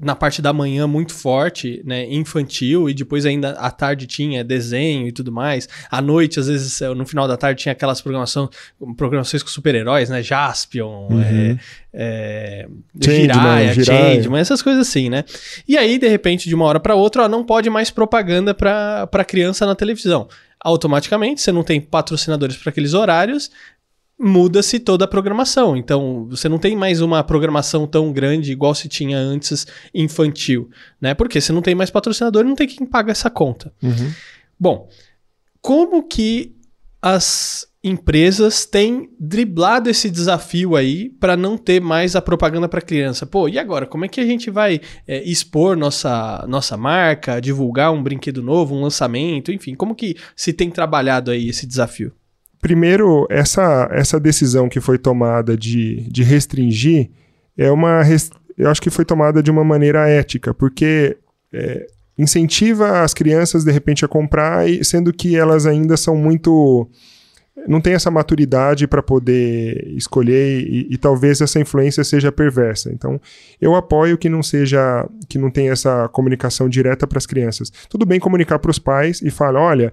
na 0.00 0.14
parte 0.14 0.42
da 0.42 0.52
manhã 0.52 0.86
muito 0.86 1.14
forte, 1.14 1.82
né, 1.84 2.06
infantil, 2.12 2.88
e 2.88 2.94
depois 2.94 3.24
ainda 3.24 3.52
à 3.52 3.70
tarde 3.70 4.06
tinha 4.06 4.44
desenho 4.44 5.08
e 5.08 5.12
tudo 5.12 5.32
mais. 5.32 5.68
À 5.90 6.02
noite, 6.02 6.38
às 6.38 6.48
vezes, 6.48 6.80
no 6.94 7.06
final 7.06 7.26
da 7.26 7.36
tarde 7.36 7.62
tinha 7.62 7.72
aquelas 7.72 8.00
programação, 8.00 8.48
programações 8.96 9.42
com 9.42 9.48
super-heróis, 9.48 10.10
né, 10.10 10.22
Jaspion, 10.22 11.08
uhum. 11.10 11.20
é, 11.22 11.56
é, 11.94 12.68
Changeman, 13.84 14.40
essas 14.40 14.60
coisas 14.60 14.86
assim, 14.86 15.08
né. 15.08 15.24
E 15.66 15.76
aí, 15.78 15.98
de 15.98 16.08
repente, 16.08 16.48
de 16.48 16.54
uma 16.54 16.66
hora 16.66 16.78
para 16.78 16.94
outra, 16.94 17.24
ó, 17.24 17.28
não 17.28 17.42
pode 17.42 17.70
mais 17.70 17.90
propaganda 17.90 18.52
para 18.52 19.24
criança 19.26 19.64
na 19.64 19.74
televisão 19.74 20.28
automaticamente, 20.62 21.40
você 21.40 21.50
não 21.50 21.62
tem 21.62 21.80
patrocinadores 21.80 22.54
para 22.56 22.68
aqueles 22.68 22.92
horários, 22.92 23.50
muda-se 24.20 24.78
toda 24.78 25.06
a 25.06 25.08
programação. 25.08 25.74
Então, 25.74 26.26
você 26.28 26.48
não 26.48 26.58
tem 26.58 26.76
mais 26.76 27.00
uma 27.00 27.24
programação 27.24 27.86
tão 27.86 28.12
grande 28.12 28.52
igual 28.52 28.74
se 28.74 28.86
tinha 28.86 29.16
antes 29.16 29.66
infantil, 29.94 30.68
né? 31.00 31.14
Porque 31.14 31.40
você 31.40 31.52
não 31.52 31.62
tem 31.62 31.74
mais 31.74 31.90
patrocinador 31.90 32.44
e 32.44 32.48
não 32.48 32.54
tem 32.54 32.68
quem 32.68 32.86
paga 32.86 33.10
essa 33.10 33.30
conta. 33.30 33.72
Uhum. 33.82 34.12
Bom, 34.58 34.88
como 35.62 36.02
que 36.06 36.54
as 37.00 37.66
empresas 37.82 38.66
têm 38.66 39.08
driblado 39.18 39.88
esse 39.88 40.10
desafio 40.10 40.76
aí 40.76 41.08
para 41.08 41.34
não 41.34 41.56
ter 41.56 41.80
mais 41.80 42.14
a 42.14 42.20
propaganda 42.20 42.68
para 42.68 42.82
criança. 42.82 43.24
Pô, 43.24 43.48
e 43.48 43.58
agora? 43.58 43.86
Como 43.86 44.04
é 44.04 44.08
que 44.08 44.20
a 44.20 44.26
gente 44.26 44.50
vai 44.50 44.82
é, 45.08 45.22
expor 45.24 45.78
nossa, 45.78 46.44
nossa 46.46 46.76
marca, 46.76 47.40
divulgar 47.40 47.90
um 47.90 48.02
brinquedo 48.02 48.42
novo, 48.42 48.74
um 48.74 48.82
lançamento, 48.82 49.50
enfim? 49.50 49.74
Como 49.74 49.94
que 49.94 50.14
se 50.36 50.52
tem 50.52 50.70
trabalhado 50.70 51.30
aí 51.30 51.48
esse 51.48 51.66
desafio? 51.66 52.12
Primeiro, 52.60 53.26
essa, 53.30 53.88
essa 53.90 54.20
decisão 54.20 54.68
que 54.68 54.80
foi 54.80 54.98
tomada 54.98 55.56
de, 55.56 56.06
de 56.10 56.22
restringir 56.22 57.10
é 57.56 57.70
uma. 57.70 58.02
Eu 58.56 58.70
acho 58.70 58.82
que 58.82 58.90
foi 58.90 59.04
tomada 59.04 59.42
de 59.42 59.50
uma 59.50 59.64
maneira 59.64 60.08
ética, 60.08 60.52
porque 60.52 61.16
é, 61.52 61.86
incentiva 62.18 63.00
as 63.00 63.14
crianças, 63.14 63.64
de 63.64 63.72
repente, 63.72 64.04
a 64.04 64.08
comprar, 64.08 64.66
sendo 64.82 65.12
que 65.12 65.36
elas 65.36 65.64
ainda 65.66 65.96
são 65.96 66.14
muito 66.14 66.90
não 67.66 67.80
tem 67.80 67.94
essa 67.94 68.10
maturidade 68.10 68.86
para 68.86 69.02
poder 69.02 69.92
escolher 69.96 70.60
e, 70.60 70.86
e, 70.90 70.96
talvez 70.96 71.40
essa 71.40 71.60
influência 71.60 72.02
seja 72.04 72.32
perversa. 72.32 72.90
Então, 72.92 73.20
eu 73.60 73.74
apoio 73.74 74.16
que 74.16 74.28
não 74.28 74.42
seja, 74.42 75.06
que 75.28 75.38
não 75.38 75.50
tenha 75.50 75.72
essa 75.72 76.08
comunicação 76.08 76.68
direta 76.68 77.06
para 77.06 77.18
as 77.18 77.26
crianças. 77.26 77.70
Tudo 77.88 78.06
bem 78.06 78.20
comunicar 78.20 78.58
para 78.58 78.70
os 78.70 78.78
pais 78.78 79.20
e 79.20 79.30
falar, 79.30 79.60
olha, 79.60 79.92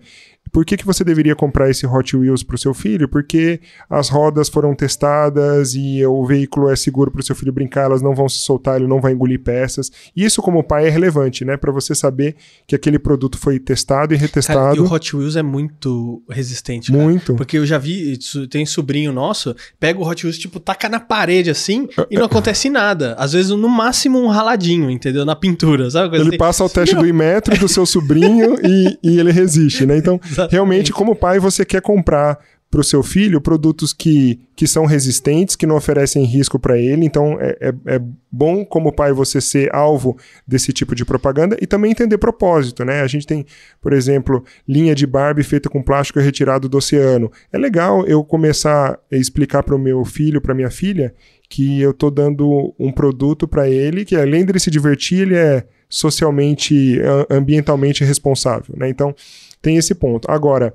por 0.57 0.65
que, 0.65 0.75
que 0.75 0.87
você 0.87 1.03
deveria 1.03 1.35
comprar 1.35 1.69
esse 1.69 1.85
Hot 1.85 2.17
Wheels 2.17 2.41
para 2.41 2.55
o 2.55 2.57
seu 2.57 2.73
filho? 2.73 3.07
Porque 3.07 3.59
as 3.87 4.09
rodas 4.09 4.49
foram 4.49 4.73
testadas 4.73 5.75
e 5.75 6.03
o 6.03 6.25
veículo 6.25 6.67
é 6.67 6.75
seguro 6.75 7.11
para 7.11 7.21
o 7.21 7.23
seu 7.23 7.35
filho 7.35 7.53
brincar, 7.53 7.83
elas 7.83 8.01
não 8.01 8.15
vão 8.15 8.27
se 8.27 8.39
soltar, 8.39 8.77
ele 8.77 8.87
não 8.87 8.99
vai 8.99 9.13
engolir 9.13 9.39
peças. 9.39 9.91
Isso, 10.15 10.41
como 10.41 10.63
pai, 10.63 10.87
é 10.87 10.89
relevante, 10.89 11.45
né? 11.45 11.57
Para 11.57 11.71
você 11.71 11.93
saber 11.93 12.35
que 12.65 12.73
aquele 12.73 12.97
produto 12.97 13.37
foi 13.37 13.59
testado 13.59 14.15
e 14.15 14.17
retestado. 14.17 14.59
Cara, 14.59 14.77
e 14.77 14.79
o 14.79 14.91
Hot 14.91 15.15
Wheels 15.15 15.35
é 15.35 15.43
muito 15.43 16.23
resistente. 16.27 16.91
Cara. 16.91 17.03
Muito. 17.03 17.35
Porque 17.35 17.59
eu 17.59 17.65
já 17.67 17.77
vi, 17.77 18.17
tem 18.49 18.65
sobrinho 18.65 19.13
nosso, 19.13 19.55
pega 19.79 19.99
o 19.99 20.09
Hot 20.09 20.25
Wheels, 20.25 20.39
tipo, 20.39 20.59
taca 20.59 20.89
na 20.89 20.99
parede 20.99 21.51
assim 21.51 21.87
e 22.09 22.17
não 22.17 22.25
acontece 22.25 22.67
nada. 22.67 23.13
Às 23.19 23.33
vezes, 23.33 23.51
no 23.51 23.69
máximo, 23.69 24.19
um 24.19 24.27
raladinho, 24.27 24.89
entendeu? 24.89 25.23
Na 25.23 25.35
pintura, 25.35 25.87
sabe? 25.91 26.15
Ele 26.17 26.29
assim. 26.29 26.37
passa 26.37 26.65
o 26.65 26.69
teste 26.69 26.95
do 26.95 27.05
Imetro 27.05 27.59
do 27.59 27.67
seu 27.67 27.85
sobrinho 27.85 28.55
e, 28.65 28.97
e 29.03 29.19
ele 29.19 29.31
resiste, 29.31 29.85
né? 29.85 29.97
Então. 30.07 30.19
Realmente, 30.49 30.91
como 30.91 31.15
pai, 31.15 31.39
você 31.39 31.65
quer 31.65 31.81
comprar 31.81 32.39
para 32.69 32.81
o 32.81 32.83
seu 32.83 33.01
filho 33.01 33.39
produtos 33.39 33.93
que, 33.93 34.41
que 34.55 34.67
são 34.67 34.85
resistentes, 34.85 35.55
que 35.55 35.65
não 35.65 35.77
oferecem 35.77 36.25
risco 36.25 36.59
para 36.59 36.77
ele. 36.77 37.05
Então, 37.05 37.37
é, 37.39 37.57
é, 37.61 37.95
é, 37.95 38.01
bom, 38.29 38.65
como 38.65 38.91
pai, 38.91 39.13
você 39.13 39.39
ser 39.39 39.73
alvo 39.73 40.17
desse 40.45 40.73
tipo 40.73 40.93
de 40.93 41.05
propaganda 41.05 41.57
e 41.61 41.65
também 41.65 41.91
entender 41.91 42.17
propósito. 42.17 42.83
Né? 42.83 43.01
A 43.01 43.07
gente 43.07 43.25
tem, 43.25 43.45
por 43.81 43.93
exemplo, 43.93 44.43
linha 44.67 44.93
de 44.93 45.07
Barbie 45.07 45.43
feita 45.43 45.69
com 45.69 45.81
plástico 45.81 46.19
retirado 46.19 46.67
do 46.67 46.77
oceano. 46.77 47.31
É 47.53 47.57
legal 47.57 48.05
eu 48.05 48.21
começar 48.23 48.99
a 49.11 49.15
explicar 49.15 49.63
para 49.63 49.75
o 49.75 49.79
meu 49.79 50.03
filho, 50.03 50.41
para 50.41 50.53
minha 50.53 50.69
filha, 50.69 51.15
que 51.49 51.79
eu 51.79 51.91
estou 51.91 52.11
dando 52.11 52.75
um 52.77 52.91
produto 52.91 53.47
para 53.47 53.69
ele 53.69 54.03
que, 54.03 54.15
além 54.15 54.43
de 54.43 54.51
ele 54.51 54.59
se 54.59 54.69
divertir, 54.69 55.21
ele 55.21 55.35
é 55.35 55.65
socialmente, 55.89 56.99
ambientalmente 57.29 58.03
responsável. 58.03 58.75
Né? 58.77 58.89
Então, 58.89 59.15
tem 59.61 59.77
esse 59.77 59.95
ponto. 59.95 60.29
Agora, 60.29 60.73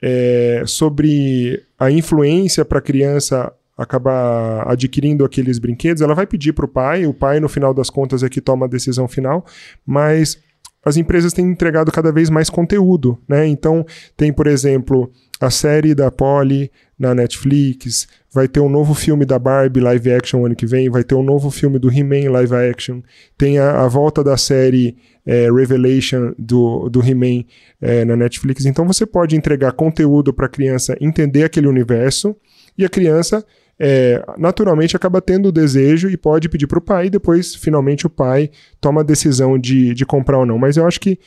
é, 0.00 0.62
sobre 0.66 1.62
a 1.78 1.90
influência 1.90 2.64
para 2.64 2.78
a 2.78 2.82
criança 2.82 3.52
acabar 3.76 4.66
adquirindo 4.70 5.24
aqueles 5.24 5.58
brinquedos, 5.58 6.00
ela 6.00 6.14
vai 6.14 6.26
pedir 6.26 6.52
para 6.54 6.64
o 6.64 6.68
pai, 6.68 7.06
o 7.06 7.12
pai, 7.12 7.40
no 7.40 7.48
final 7.48 7.74
das 7.74 7.90
contas, 7.90 8.22
é 8.22 8.28
que 8.28 8.40
toma 8.40 8.64
a 8.64 8.68
decisão 8.68 9.06
final, 9.06 9.44
mas 9.84 10.38
as 10.82 10.96
empresas 10.96 11.32
têm 11.32 11.46
entregado 11.46 11.92
cada 11.92 12.10
vez 12.10 12.30
mais 12.30 12.48
conteúdo, 12.48 13.18
né? 13.28 13.46
Então, 13.46 13.84
tem, 14.16 14.32
por 14.32 14.46
exemplo, 14.46 15.10
a 15.40 15.50
série 15.50 15.94
da 15.94 16.10
Polly 16.10 16.70
na 16.98 17.14
Netflix, 17.14 18.06
vai 18.36 18.46
ter 18.46 18.60
um 18.60 18.68
novo 18.68 18.92
filme 18.92 19.24
da 19.24 19.38
Barbie 19.38 19.80
live 19.80 20.12
action 20.12 20.44
ano 20.44 20.54
que 20.54 20.66
vem, 20.66 20.90
vai 20.90 21.02
ter 21.02 21.14
um 21.14 21.22
novo 21.22 21.50
filme 21.50 21.78
do 21.78 21.90
He-Man 21.90 22.30
live 22.30 22.54
action, 22.54 23.00
tem 23.38 23.58
a, 23.58 23.82
a 23.82 23.88
volta 23.88 24.22
da 24.22 24.36
série 24.36 24.94
é, 25.24 25.50
Revelation 25.50 26.34
do, 26.38 26.90
do 26.90 27.00
He-Man 27.00 27.44
é, 27.80 28.04
na 28.04 28.14
Netflix. 28.14 28.66
Então 28.66 28.86
você 28.86 29.06
pode 29.06 29.34
entregar 29.34 29.72
conteúdo 29.72 30.34
para 30.34 30.44
a 30.44 30.50
criança 30.50 30.94
entender 31.00 31.44
aquele 31.44 31.66
universo 31.66 32.36
e 32.76 32.84
a 32.84 32.90
criança 32.90 33.42
é, 33.80 34.22
naturalmente 34.36 34.94
acaba 34.94 35.22
tendo 35.22 35.48
o 35.48 35.52
desejo 35.52 36.10
e 36.10 36.16
pode 36.18 36.46
pedir 36.50 36.66
para 36.66 36.78
o 36.78 36.82
pai, 36.82 37.06
e 37.06 37.10
depois, 37.10 37.54
finalmente, 37.54 38.06
o 38.06 38.10
pai 38.10 38.50
toma 38.82 39.00
a 39.00 39.04
decisão 39.04 39.58
de, 39.58 39.94
de 39.94 40.04
comprar 40.04 40.38
ou 40.38 40.46
não. 40.46 40.58
Mas 40.58 40.76
eu 40.76 40.86
acho 40.86 41.00
que 41.00 41.18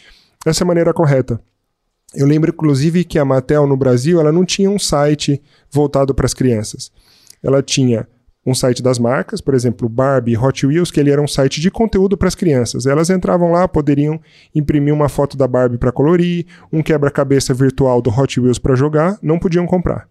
essa 0.46 0.64
é 0.64 0.66
a 0.66 0.68
maneira 0.68 0.94
correta. 0.94 1.42
Eu 2.14 2.26
lembro, 2.26 2.50
inclusive, 2.50 3.04
que 3.04 3.20
a 3.20 3.26
Mattel 3.26 3.68
no 3.68 3.78
Brasil 3.78 4.20
ela 4.20 4.32
não 4.32 4.44
tinha 4.44 4.70
um 4.70 4.80
site 4.80 5.42
voltado 5.72 6.14
para 6.14 6.26
as 6.26 6.34
crianças. 6.34 6.92
Ela 7.44 7.62
tinha 7.62 8.08
um 8.46 8.54
site 8.56 8.82
das 8.82 8.98
marcas, 8.98 9.42
por 9.42 9.54
exemplo, 9.54 9.88
Barbie, 9.88 10.38
Hot 10.38 10.66
Wheels, 10.66 10.90
que 10.90 11.00
ele 11.00 11.12
era 11.12 11.22
um 11.22 11.28
site 11.28 11.62
de 11.62 11.70
conteúdo 11.70 12.18
para 12.18 12.28
as 12.28 12.36
crianças. 12.36 12.86
Elas 12.86 13.10
entravam 13.10 13.52
lá, 13.52 13.68
poderiam 13.68 14.20
imprimir 14.56 14.94
uma 14.94 15.10
foto 15.10 15.38
da 15.38 15.48
Barbie 15.48 15.78
para 15.78 15.92
colorir, 15.92 16.46
um 16.72 16.82
quebra-cabeça 16.82 17.54
virtual 17.54 18.02
do 18.02 18.10
Hot 18.10 18.40
Wheels 18.40 18.58
para 18.58 18.76
jogar, 18.76 19.20
não 19.22 19.38
podiam 19.38 19.68
comprar. 19.68 20.08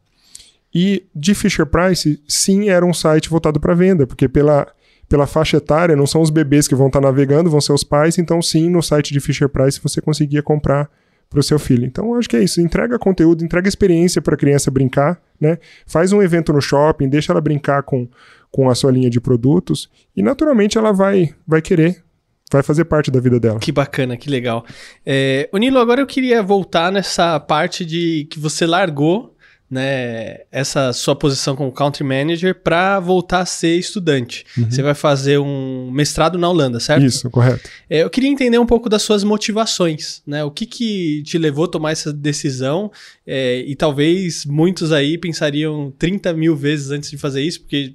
E 0.72 1.04
de 1.14 1.34
Fisher 1.34 1.66
Price, 1.66 2.22
sim, 2.28 2.68
era 2.68 2.84
um 2.84 2.92
site 2.92 3.28
voltado 3.28 3.58
para 3.58 3.74
venda, 3.74 4.06
porque 4.06 4.28
pela, 4.28 4.66
pela 5.08 5.26
faixa 5.26 5.56
etária 5.56 5.96
não 5.96 6.06
são 6.06 6.20
os 6.20 6.30
bebês 6.30 6.68
que 6.68 6.74
vão 6.74 6.88
estar 6.88 7.00
tá 7.00 7.06
navegando, 7.06 7.50
vão 7.50 7.60
ser 7.60 7.72
os 7.72 7.82
pais, 7.82 8.18
então 8.18 8.40
sim, 8.42 8.68
no 8.68 8.82
site 8.82 9.12
de 9.12 9.20
Fisher 9.20 9.48
Price 9.48 9.80
você 9.82 10.00
conseguia 10.00 10.42
comprar 10.42 10.88
para 11.28 11.40
o 11.40 11.42
seu 11.42 11.58
filho. 11.58 11.84
Então, 11.84 12.14
acho 12.14 12.28
que 12.28 12.36
é 12.36 12.42
isso. 12.42 12.60
Entrega 12.60 12.98
conteúdo, 12.98 13.44
entrega 13.44 13.68
experiência 13.68 14.22
para 14.22 14.34
a 14.34 14.38
criança 14.38 14.70
brincar, 14.70 15.20
né? 15.40 15.58
Faz 15.86 16.12
um 16.12 16.22
evento 16.22 16.52
no 16.52 16.60
shopping, 16.60 17.08
deixa 17.08 17.32
ela 17.32 17.40
brincar 17.40 17.82
com, 17.82 18.08
com 18.50 18.68
a 18.68 18.74
sua 18.74 18.90
linha 18.90 19.10
de 19.10 19.20
produtos 19.20 19.90
e, 20.16 20.22
naturalmente, 20.22 20.78
ela 20.78 20.92
vai, 20.92 21.34
vai 21.46 21.60
querer 21.60 22.02
vai 22.50 22.62
fazer 22.62 22.86
parte 22.86 23.10
da 23.10 23.20
vida 23.20 23.38
dela. 23.38 23.58
Que 23.58 23.70
bacana, 23.70 24.16
que 24.16 24.30
legal. 24.30 24.64
É, 25.04 25.50
Nilo, 25.52 25.78
agora 25.78 26.00
eu 26.00 26.06
queria 26.06 26.42
voltar 26.42 26.90
nessa 26.90 27.38
parte 27.38 27.84
de 27.84 28.26
que 28.30 28.38
você 28.38 28.66
largou 28.66 29.36
né, 29.70 30.38
essa 30.50 30.92
sua 30.92 31.14
posição 31.14 31.54
como 31.54 31.70
country 31.70 32.02
manager 32.02 32.54
para 32.54 32.98
voltar 33.00 33.40
a 33.40 33.46
ser 33.46 33.76
estudante. 33.76 34.44
Uhum. 34.56 34.70
Você 34.70 34.82
vai 34.82 34.94
fazer 34.94 35.38
um 35.38 35.90
mestrado 35.90 36.38
na 36.38 36.48
Holanda, 36.48 36.80
certo? 36.80 37.04
Isso, 37.04 37.30
correto. 37.30 37.68
É, 37.88 38.02
eu 38.02 38.10
queria 38.10 38.30
entender 38.30 38.58
um 38.58 38.66
pouco 38.66 38.88
das 38.88 39.02
suas 39.02 39.22
motivações, 39.22 40.22
né? 40.26 40.42
O 40.42 40.50
que, 40.50 40.64
que 40.64 41.22
te 41.24 41.36
levou 41.36 41.66
a 41.66 41.68
tomar 41.68 41.92
essa 41.92 42.12
decisão? 42.12 42.90
É, 43.26 43.60
e 43.66 43.76
talvez 43.76 44.46
muitos 44.46 44.90
aí 44.90 45.18
pensariam 45.18 45.92
30 45.98 46.32
mil 46.32 46.56
vezes 46.56 46.90
antes 46.90 47.10
de 47.10 47.18
fazer 47.18 47.42
isso, 47.42 47.60
porque 47.60 47.94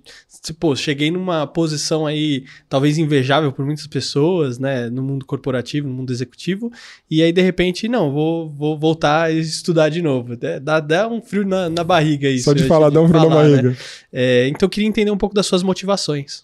pô, 0.59 0.75
cheguei 0.75 1.09
numa 1.09 1.47
posição 1.47 2.05
aí 2.05 2.43
talvez 2.67 2.97
invejável 2.97 3.51
por 3.51 3.65
muitas 3.65 3.87
pessoas, 3.87 4.59
né, 4.59 4.89
no 4.89 5.01
mundo 5.01 5.25
corporativo, 5.25 5.87
no 5.87 5.93
mundo 5.93 6.11
executivo, 6.11 6.71
e 7.09 7.23
aí 7.23 7.31
de 7.31 7.41
repente, 7.41 7.87
não, 7.87 8.11
vou, 8.11 8.51
vou 8.51 8.77
voltar 8.77 9.23
a 9.23 9.31
estudar 9.31 9.89
de 9.89 10.01
novo. 10.01 10.35
Dá, 10.61 10.79
dá 10.79 11.07
um 11.07 11.21
frio 11.21 11.45
na, 11.45 11.62
na 11.69 11.83
barriga 11.83 12.29
isso. 12.29 12.45
Só 12.45 12.53
de 12.53 12.63
falar, 12.63 12.89
dá 12.89 13.01
um 13.01 13.07
frio 13.07 13.21
falar, 13.21 13.35
na 13.35 13.41
barriga. 13.41 13.69
Né? 13.69 13.77
É, 14.11 14.47
então 14.47 14.67
eu 14.67 14.69
queria 14.69 14.87
entender 14.87 15.11
um 15.11 15.17
pouco 15.17 15.35
das 15.35 15.45
suas 15.45 15.63
motivações. 15.63 16.43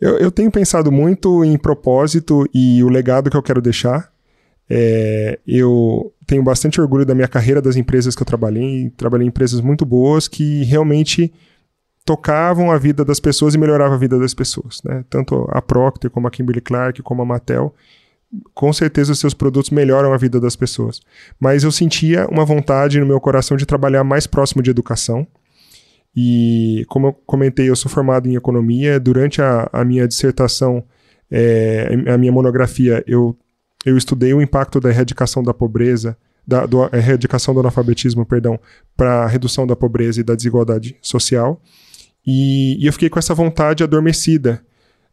Eu, 0.00 0.18
eu 0.18 0.30
tenho 0.30 0.50
pensado 0.50 0.92
muito 0.92 1.44
em 1.44 1.58
propósito 1.58 2.48
e 2.54 2.82
o 2.82 2.88
legado 2.88 3.30
que 3.30 3.36
eu 3.36 3.42
quero 3.42 3.60
deixar. 3.60 4.10
É, 4.70 5.38
eu 5.46 6.12
tenho 6.26 6.42
bastante 6.42 6.80
orgulho 6.80 7.04
da 7.04 7.14
minha 7.14 7.26
carreira, 7.26 7.60
das 7.60 7.76
empresas 7.76 8.14
que 8.14 8.22
eu 8.22 8.26
trabalhei. 8.26 8.90
Trabalhei 8.96 9.26
em 9.26 9.28
empresas 9.28 9.60
muito 9.60 9.84
boas 9.84 10.28
que 10.28 10.62
realmente 10.64 11.32
tocavam 12.04 12.70
a 12.70 12.78
vida 12.78 13.04
das 13.04 13.20
pessoas 13.20 13.54
e 13.54 13.58
melhoravam 13.58 13.94
a 13.94 13.98
vida 13.98 14.18
das 14.18 14.34
pessoas. 14.34 14.80
Né? 14.84 15.04
Tanto 15.10 15.46
a 15.50 15.60
Procter, 15.60 16.10
como 16.10 16.26
a 16.26 16.30
Kimberly 16.30 16.60
Clark, 16.60 17.02
como 17.02 17.22
a 17.22 17.24
Mattel. 17.24 17.74
Com 18.54 18.72
certeza 18.72 19.12
os 19.12 19.18
seus 19.18 19.32
produtos 19.32 19.70
melhoram 19.70 20.12
a 20.12 20.16
vida 20.16 20.38
das 20.38 20.54
pessoas. 20.54 21.00
Mas 21.40 21.64
eu 21.64 21.72
sentia 21.72 22.26
uma 22.28 22.44
vontade 22.44 23.00
no 23.00 23.06
meu 23.06 23.20
coração 23.20 23.56
de 23.56 23.64
trabalhar 23.64 24.04
mais 24.04 24.26
próximo 24.26 24.62
de 24.62 24.70
educação. 24.70 25.26
E 26.14 26.84
como 26.88 27.08
eu 27.08 27.12
comentei, 27.12 27.70
eu 27.70 27.76
sou 27.76 27.90
formado 27.90 28.28
em 28.28 28.34
economia. 28.34 29.00
Durante 29.00 29.40
a, 29.40 29.68
a 29.72 29.84
minha 29.84 30.06
dissertação, 30.06 30.84
é, 31.30 31.88
a 32.06 32.18
minha 32.18 32.32
monografia, 32.32 33.02
eu, 33.06 33.36
eu 33.84 33.96
estudei 33.96 34.34
o 34.34 34.42
impacto 34.42 34.80
da 34.80 34.90
erradicação 34.90 35.42
da 35.42 35.54
pobreza, 35.54 36.16
da 36.46 36.66
do, 36.66 36.84
erradicação 36.94 37.54
do 37.54 37.60
analfabetismo, 37.60 38.26
perdão, 38.26 38.58
para 38.96 39.24
a 39.24 39.26
redução 39.26 39.66
da 39.66 39.76
pobreza 39.76 40.20
e 40.20 40.24
da 40.24 40.34
desigualdade 40.34 40.96
social. 41.00 41.62
E, 42.26 42.82
e 42.82 42.86
eu 42.86 42.92
fiquei 42.92 43.08
com 43.08 43.18
essa 43.18 43.34
vontade 43.34 43.82
adormecida 43.82 44.62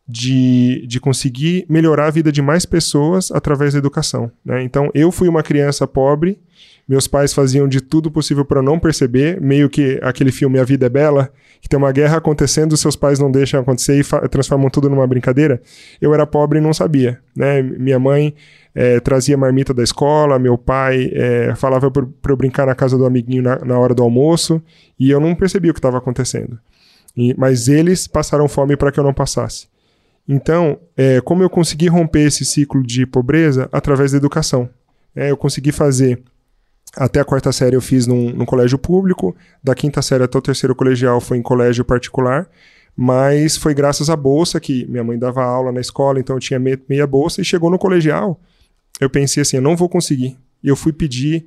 de, 0.07 0.85
de 0.87 0.99
conseguir 0.99 1.65
melhorar 1.67 2.07
a 2.07 2.11
vida 2.11 2.31
de 2.31 2.41
mais 2.41 2.65
pessoas 2.65 3.31
através 3.31 3.73
da 3.73 3.79
educação. 3.79 4.31
Né? 4.43 4.63
Então, 4.63 4.89
eu 4.93 5.11
fui 5.11 5.27
uma 5.27 5.41
criança 5.41 5.87
pobre, 5.87 6.37
meus 6.87 7.07
pais 7.07 7.33
faziam 7.33 7.67
de 7.67 7.81
tudo 7.81 8.11
possível 8.11 8.45
para 8.45 8.61
não 8.61 8.77
perceber, 8.77 9.41
meio 9.41 9.67
que 9.67 9.99
aquele 10.03 10.31
filme 10.31 10.59
A 10.59 10.63
Vida 10.63 10.85
é 10.85 10.89
Bela, 10.89 11.31
que 11.59 11.67
tem 11.67 11.79
uma 11.79 11.91
guerra 11.91 12.17
acontecendo, 12.17 12.77
seus 12.77 12.95
pais 12.95 13.17
não 13.17 13.31
deixam 13.31 13.59
acontecer 13.59 13.99
e 13.99 14.29
transformam 14.29 14.69
tudo 14.69 14.87
numa 14.87 15.07
brincadeira. 15.07 15.59
Eu 15.99 16.13
era 16.13 16.27
pobre 16.27 16.59
e 16.59 16.61
não 16.61 16.73
sabia. 16.73 17.19
Né? 17.35 17.63
Minha 17.63 17.97
mãe 17.97 18.35
é, 18.75 18.99
trazia 18.99 19.35
marmita 19.35 19.73
da 19.73 19.81
escola, 19.81 20.37
meu 20.37 20.59
pai 20.59 21.09
é, 21.11 21.55
falava 21.55 21.89
para 21.89 22.03
eu 22.31 22.37
brincar 22.37 22.67
na 22.67 22.75
casa 22.75 22.95
do 22.95 23.05
amiguinho 23.05 23.41
na, 23.41 23.57
na 23.65 23.79
hora 23.79 23.95
do 23.95 24.03
almoço, 24.03 24.61
e 24.99 25.09
eu 25.09 25.19
não 25.19 25.33
percebia 25.33 25.71
o 25.71 25.73
que 25.73 25.79
estava 25.79 25.97
acontecendo. 25.97 26.59
E, 27.17 27.33
mas 27.35 27.67
eles 27.67 28.05
passaram 28.05 28.47
fome 28.47 28.77
para 28.77 28.91
que 28.91 28.99
eu 28.99 29.03
não 29.03 29.13
passasse. 29.13 29.67
Então, 30.27 30.79
é, 30.97 31.21
como 31.21 31.43
eu 31.43 31.49
consegui 31.49 31.87
romper 31.87 32.27
esse 32.27 32.43
ciclo 32.43 32.81
de 32.81 33.05
pobreza? 33.05 33.69
Através 33.71 34.11
da 34.11 34.17
educação. 34.17 34.69
É, 35.15 35.31
eu 35.31 35.37
consegui 35.37 35.71
fazer. 35.71 36.21
Até 36.95 37.19
a 37.19 37.25
quarta 37.25 37.51
série 37.51 37.75
eu 37.75 37.81
fiz 37.81 38.07
num, 38.07 38.31
num, 38.31 38.45
colégio 38.45 38.77
público, 38.77 39.35
da 39.63 39.75
quinta 39.75 40.01
série 40.01 40.23
até 40.23 40.37
o 40.37 40.41
terceiro 40.41 40.73
colegial 40.73 41.19
foi 41.19 41.37
em 41.37 41.41
colégio 41.41 41.83
particular, 41.83 42.47
mas 42.95 43.57
foi 43.57 43.73
graças 43.73 44.09
à 44.09 44.15
bolsa 44.15 44.61
que 44.61 44.85
minha 44.85 45.03
mãe 45.03 45.19
dava 45.19 45.43
aula 45.43 45.73
na 45.73 45.81
escola, 45.81 46.21
então 46.21 46.37
eu 46.37 46.39
tinha 46.39 46.57
meia 46.57 47.05
bolsa, 47.05 47.41
e 47.41 47.45
chegou 47.45 47.69
no 47.69 47.77
colegial, 47.77 48.39
eu 49.01 49.09
pensei 49.09 49.41
assim, 49.41 49.57
eu 49.57 49.61
não 49.61 49.75
vou 49.75 49.89
conseguir. 49.89 50.37
E 50.63 50.69
eu 50.69 50.75
fui 50.75 50.93
pedir 50.93 51.45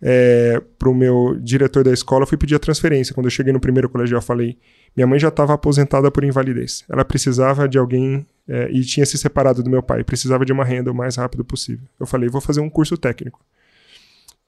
é, 0.00 0.62
para 0.78 0.88
o 0.88 0.94
meu 0.94 1.36
diretor 1.40 1.82
da 1.82 1.92
escola, 1.92 2.26
fui 2.26 2.38
pedir 2.38 2.54
a 2.54 2.58
transferência. 2.58 3.14
Quando 3.14 3.26
eu 3.26 3.30
cheguei 3.30 3.52
no 3.52 3.60
primeiro 3.60 3.88
colegial, 3.88 4.22
falei: 4.22 4.56
minha 4.96 5.06
mãe 5.06 5.18
já 5.18 5.28
estava 5.28 5.54
aposentada 5.54 6.10
por 6.10 6.24
invalidez. 6.24 6.84
Ela 6.88 7.04
precisava 7.04 7.68
de 7.68 7.78
alguém 7.78 8.26
é, 8.48 8.70
e 8.70 8.82
tinha 8.82 9.04
se 9.04 9.18
separado 9.18 9.62
do 9.62 9.70
meu 9.70 9.82
pai, 9.82 10.04
precisava 10.04 10.44
de 10.44 10.52
uma 10.52 10.64
renda 10.64 10.90
o 10.90 10.94
mais 10.94 11.16
rápido 11.16 11.44
possível. 11.44 11.86
Eu 11.98 12.06
falei: 12.06 12.28
vou 12.28 12.40
fazer 12.40 12.60
um 12.60 12.70
curso 12.70 12.96
técnico. 12.96 13.40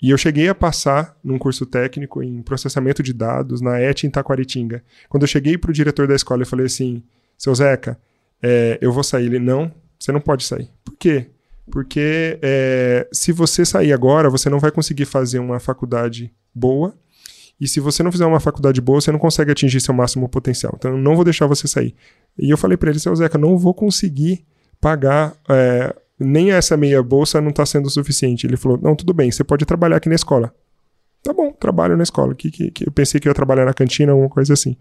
E 0.02 0.10
eu 0.10 0.16
cheguei 0.16 0.48
a 0.48 0.54
passar 0.54 1.14
num 1.22 1.38
curso 1.38 1.66
técnico 1.66 2.22
em 2.22 2.40
processamento 2.40 3.02
de 3.02 3.12
dados 3.12 3.60
na 3.60 3.78
ET 3.80 4.02
em 4.02 4.08
Taquaritinga. 4.08 4.82
Quando 5.10 5.24
eu 5.24 5.28
cheguei 5.28 5.58
para 5.58 5.70
o 5.70 5.74
diretor 5.74 6.06
da 6.06 6.14
escola, 6.14 6.42
eu 6.42 6.46
falei 6.46 6.66
assim: 6.66 7.02
seu 7.36 7.54
Zeca, 7.54 7.98
é, 8.42 8.78
eu 8.80 8.92
vou 8.92 9.02
sair. 9.02 9.26
Ele: 9.26 9.38
não, 9.38 9.70
você 9.98 10.12
não 10.12 10.20
pode 10.20 10.44
sair. 10.44 10.70
Por 10.84 10.94
quê? 10.96 11.26
Porque 11.70 12.38
é, 12.42 13.08
se 13.12 13.32
você 13.32 13.64
sair 13.64 13.92
agora, 13.92 14.28
você 14.28 14.50
não 14.50 14.58
vai 14.58 14.70
conseguir 14.70 15.04
fazer 15.04 15.38
uma 15.38 15.58
faculdade 15.58 16.32
boa. 16.54 16.94
E 17.60 17.68
se 17.68 17.78
você 17.78 18.02
não 18.02 18.10
fizer 18.10 18.24
uma 18.24 18.40
faculdade 18.40 18.80
boa, 18.80 19.00
você 19.00 19.12
não 19.12 19.18
consegue 19.18 19.50
atingir 19.52 19.80
seu 19.80 19.92
máximo 19.94 20.28
potencial. 20.28 20.74
Então, 20.76 20.92
eu 20.92 20.98
não 20.98 21.14
vou 21.14 21.24
deixar 21.24 21.46
você 21.46 21.68
sair. 21.68 21.94
E 22.38 22.50
eu 22.50 22.56
falei 22.56 22.76
para 22.76 22.90
ele, 22.90 22.98
seu 22.98 23.14
Zeca, 23.14 23.36
não 23.36 23.58
vou 23.58 23.74
conseguir 23.74 24.44
pagar. 24.80 25.34
É, 25.48 25.94
nem 26.18 26.52
essa 26.52 26.76
meia 26.76 27.02
bolsa 27.02 27.40
não 27.40 27.50
está 27.50 27.64
sendo 27.64 27.88
suficiente. 27.90 28.46
Ele 28.46 28.56
falou: 28.56 28.78
não, 28.80 28.96
tudo 28.96 29.12
bem, 29.12 29.30
você 29.30 29.44
pode 29.44 29.64
trabalhar 29.64 29.96
aqui 29.96 30.08
na 30.08 30.14
escola. 30.14 30.54
Tá 31.22 31.32
bom, 31.32 31.52
trabalho 31.52 31.96
na 31.96 32.02
escola. 32.02 32.34
Que, 32.34 32.50
que, 32.50 32.70
que 32.70 32.88
eu 32.88 32.92
pensei 32.92 33.20
que 33.20 33.28
ia 33.28 33.34
trabalhar 33.34 33.66
na 33.66 33.74
cantina, 33.74 34.12
alguma 34.12 34.30
coisa 34.30 34.54
assim. 34.54 34.76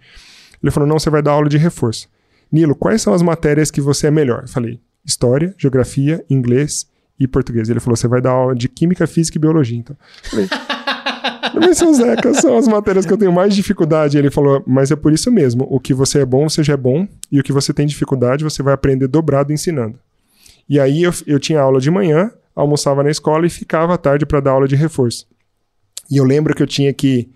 Ele 0.61 0.71
falou: 0.71 0.87
não, 0.87 0.99
você 0.99 1.09
vai 1.09 1.21
dar 1.21 1.31
aula 1.31 1.49
de 1.49 1.57
reforço. 1.57 2.09
Nilo, 2.51 2.75
quais 2.75 3.01
são 3.01 3.13
as 3.13 3.21
matérias 3.21 3.69
que 3.69 3.81
você 3.81 4.07
é 4.07 4.11
melhor? 4.11 4.43
Eu 4.43 4.47
falei: 4.47 4.79
história, 5.05 5.53
geografia, 5.57 6.23
inglês 6.29 6.87
e 7.19 7.27
português. 7.27 7.69
Ele 7.69 7.79
falou: 7.79 7.95
você 7.95 8.07
vai 8.07 8.21
dar 8.21 8.31
aula 8.31 8.55
de 8.55 8.69
química, 8.69 9.05
física 9.05 9.37
e 9.37 9.41
biologia. 9.41 9.77
Então, 9.77 9.95
falei, 10.23 10.47
mas 11.55 11.77
seu 11.77 11.93
Zeca, 11.93 12.33
são 12.33 12.57
as 12.57 12.67
matérias 12.67 13.05
que 13.05 13.13
eu 13.13 13.17
tenho 13.17 13.31
mais 13.31 13.55
dificuldade. 13.55 14.17
Ele 14.17 14.31
falou, 14.31 14.63
mas 14.65 14.91
é 14.91 14.95
por 14.95 15.11
isso 15.11 15.31
mesmo. 15.31 15.67
O 15.69 15.79
que 15.79 15.93
você 15.93 16.19
é 16.19 16.25
bom, 16.25 16.47
você 16.47 16.63
já 16.63 16.73
é 16.73 16.77
bom. 16.77 17.07
E 17.31 17.39
o 17.39 17.43
que 17.43 17.51
você 17.51 17.73
tem 17.73 17.85
dificuldade, 17.85 18.43
você 18.43 18.63
vai 18.63 18.73
aprender 18.73 19.07
dobrado 19.07 19.51
ensinando. 19.51 19.99
E 20.67 20.79
aí 20.79 21.03
eu, 21.03 21.11
eu 21.25 21.39
tinha 21.39 21.59
aula 21.59 21.79
de 21.79 21.89
manhã, 21.89 22.31
almoçava 22.55 23.03
na 23.03 23.09
escola 23.09 23.45
e 23.45 23.49
ficava 23.49 23.95
à 23.95 23.97
tarde 23.97 24.25
para 24.25 24.39
dar 24.39 24.51
aula 24.51 24.67
de 24.67 24.75
reforço. 24.75 25.27
E 26.09 26.17
eu 26.17 26.23
lembro 26.23 26.55
que 26.55 26.61
eu 26.61 26.67
tinha 26.67 26.93
que 26.93 27.29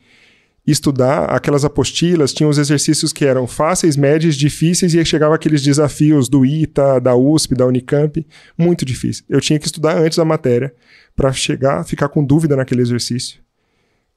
estudar 0.65 1.25
aquelas 1.25 1.65
apostilas, 1.65 2.33
tinha 2.33 2.47
os 2.47 2.57
exercícios 2.57 3.11
que 3.11 3.25
eram 3.25 3.45
fáceis, 3.45 3.97
médios, 3.97 4.35
difíceis, 4.35 4.93
e 4.93 5.05
chegava 5.05 5.35
aqueles 5.35 5.61
desafios 5.61 6.29
do 6.29 6.45
ITA, 6.45 6.99
da 6.99 7.15
USP, 7.15 7.53
da 7.53 7.65
Unicamp, 7.65 8.25
muito 8.57 8.85
difícil. 8.85 9.25
Eu 9.27 9.41
tinha 9.41 9.59
que 9.59 9.65
estudar 9.65 9.97
antes 9.97 10.17
da 10.17 10.23
matéria 10.23 10.73
para 11.15 11.31
chegar, 11.33 11.83
ficar 11.83 12.07
com 12.07 12.23
dúvida 12.23 12.55
naquele 12.55 12.81
exercício. 12.81 13.41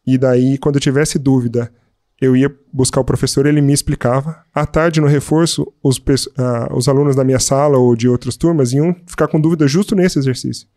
E 0.07 0.17
daí, 0.17 0.57
quando 0.59 0.77
eu 0.77 0.81
tivesse 0.81 1.19
dúvida, 1.19 1.73
eu 2.21 2.37
ia 2.37 2.55
buscar 2.73 3.01
o 3.01 3.05
professor, 3.05 3.45
ele 3.45 3.61
me 3.61 3.73
explicava. 3.73 4.43
À 4.55 4.65
tarde, 4.65 5.01
no 5.01 5.07
reforço, 5.07 5.71
os, 5.83 5.99
uh, 5.99 6.75
os 6.75 6.89
alunos 6.89 7.17
da 7.17 7.25
minha 7.25 7.41
sala 7.41 7.77
ou 7.77 7.97
de 7.97 8.09
outras 8.09 8.37
turmas 8.37 8.73
iam 8.73 8.95
ficar 9.07 9.27
com 9.27 9.41
dúvida 9.41 9.67
justo 9.67 9.95
nesse 9.97 10.19
exercício. 10.19 10.69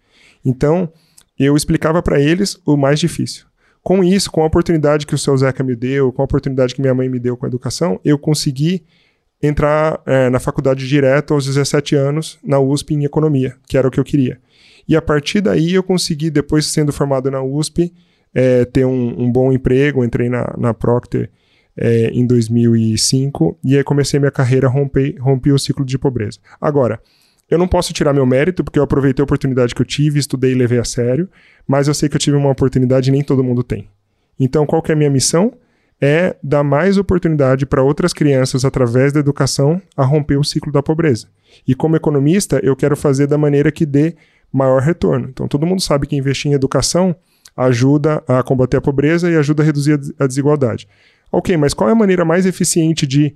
Então, 0.43 0.91
eu 1.37 1.55
explicava 1.55 2.01
para 2.01 2.19
eles 2.19 2.59
o 2.65 2.75
mais 2.75 2.99
difícil. 2.99 3.48
Com 3.81 4.03
isso, 4.03 4.29
com 4.31 4.43
a 4.43 4.45
oportunidade 4.45 5.05
que 5.05 5.15
o 5.15 5.17
seu 5.17 5.35
Zeca 5.37 5.63
me 5.63 5.75
deu, 5.75 6.11
com 6.11 6.21
a 6.21 6.25
oportunidade 6.25 6.75
que 6.75 6.81
minha 6.81 6.93
mãe 6.93 7.07
me 7.07 7.19
deu 7.19 7.37
com 7.37 7.45
a 7.45 7.49
educação, 7.49 7.99
eu 8.03 8.17
consegui 8.17 8.83
entrar 9.41 10.01
é, 10.05 10.29
na 10.29 10.39
faculdade 10.39 10.87
direto 10.87 11.33
aos 11.33 11.45
17 11.45 11.95
anos, 11.95 12.37
na 12.43 12.59
USP, 12.59 12.93
em 12.93 13.05
economia, 13.05 13.55
que 13.67 13.77
era 13.77 13.87
o 13.87 13.91
que 13.91 13.99
eu 13.99 14.03
queria. 14.03 14.39
E 14.87 14.95
a 14.95 15.01
partir 15.01 15.39
daí 15.41 15.73
eu 15.73 15.83
consegui, 15.83 16.29
depois 16.29 16.65
sendo 16.65 16.91
formado 16.91 17.31
na 17.31 17.41
USP, 17.41 17.93
é, 18.33 18.65
ter 18.65 18.85
um, 18.85 19.23
um, 19.23 19.31
bom 19.31 19.51
emprego. 19.51 20.03
Entrei 20.03 20.29
na, 20.29 20.53
na 20.57 20.73
Procter 20.73 21.29
é, 21.77 22.07
em 22.07 22.25
2005 22.25 23.57
e 23.63 23.77
aí 23.77 23.83
comecei 23.83 24.19
minha 24.19 24.31
carreira, 24.31 24.67
rompi, 24.67 25.15
rompi 25.19 25.51
o 25.51 25.59
ciclo 25.59 25.85
de 25.85 25.97
pobreza. 25.97 26.39
Agora, 26.59 26.99
eu 27.49 27.57
não 27.57 27.67
posso 27.67 27.93
tirar 27.93 28.13
meu 28.13 28.25
mérito, 28.25 28.63
porque 28.63 28.77
eu 28.77 28.83
aproveitei 28.83 29.23
a 29.23 29.25
oportunidade 29.25 29.73
que 29.73 29.81
eu 29.81 29.85
tive, 29.85 30.19
estudei 30.19 30.51
e 30.51 30.55
levei 30.55 30.79
a 30.79 30.83
sério, 30.83 31.27
mas 31.67 31.87
eu 31.87 31.93
sei 31.93 32.07
que 32.07 32.15
eu 32.15 32.19
tive 32.19 32.37
uma 32.37 32.51
oportunidade 32.51 33.09
e 33.09 33.11
nem 33.11 33.23
todo 33.23 33.43
mundo 33.43 33.63
tem. 33.63 33.89
Então, 34.39 34.65
qual 34.65 34.81
que 34.81 34.91
é 34.91 34.93
a 34.93 34.97
minha 34.97 35.09
missão? 35.09 35.53
É 36.01 36.35
dar 36.41 36.63
mais 36.63 36.97
oportunidade 36.97 37.65
para 37.65 37.83
outras 37.83 38.13
crianças, 38.13 38.63
através 38.63 39.11
da 39.11 39.19
educação, 39.19 39.81
a 39.97 40.05
romper 40.05 40.37
o 40.37 40.43
ciclo 40.43 40.71
da 40.71 40.81
pobreza. 40.81 41.27
E 41.67 41.75
como 41.75 41.95
economista, 41.95 42.59
eu 42.63 42.75
quero 42.75 42.95
fazer 42.95 43.27
da 43.27 43.37
maneira 43.37 43.71
que 43.71 43.85
dê 43.85 44.15
maior 44.51 44.81
retorno. 44.81 45.27
Então, 45.29 45.47
todo 45.47 45.65
mundo 45.65 45.81
sabe 45.81 46.07
que 46.07 46.15
investir 46.15 46.51
em 46.51 46.53
educação 46.53 47.15
ajuda 47.55 48.23
a 48.27 48.41
combater 48.41 48.77
a 48.77 48.81
pobreza 48.81 49.29
e 49.29 49.35
ajuda 49.35 49.63
a 49.63 49.65
reduzir 49.65 49.99
a 50.17 50.25
desigualdade. 50.25 50.87
Ok, 51.31 51.55
mas 51.57 51.73
qual 51.73 51.89
é 51.89 51.93
a 51.93 51.95
maneira 51.95 52.23
mais 52.23 52.45
eficiente 52.45 53.05
de, 53.05 53.35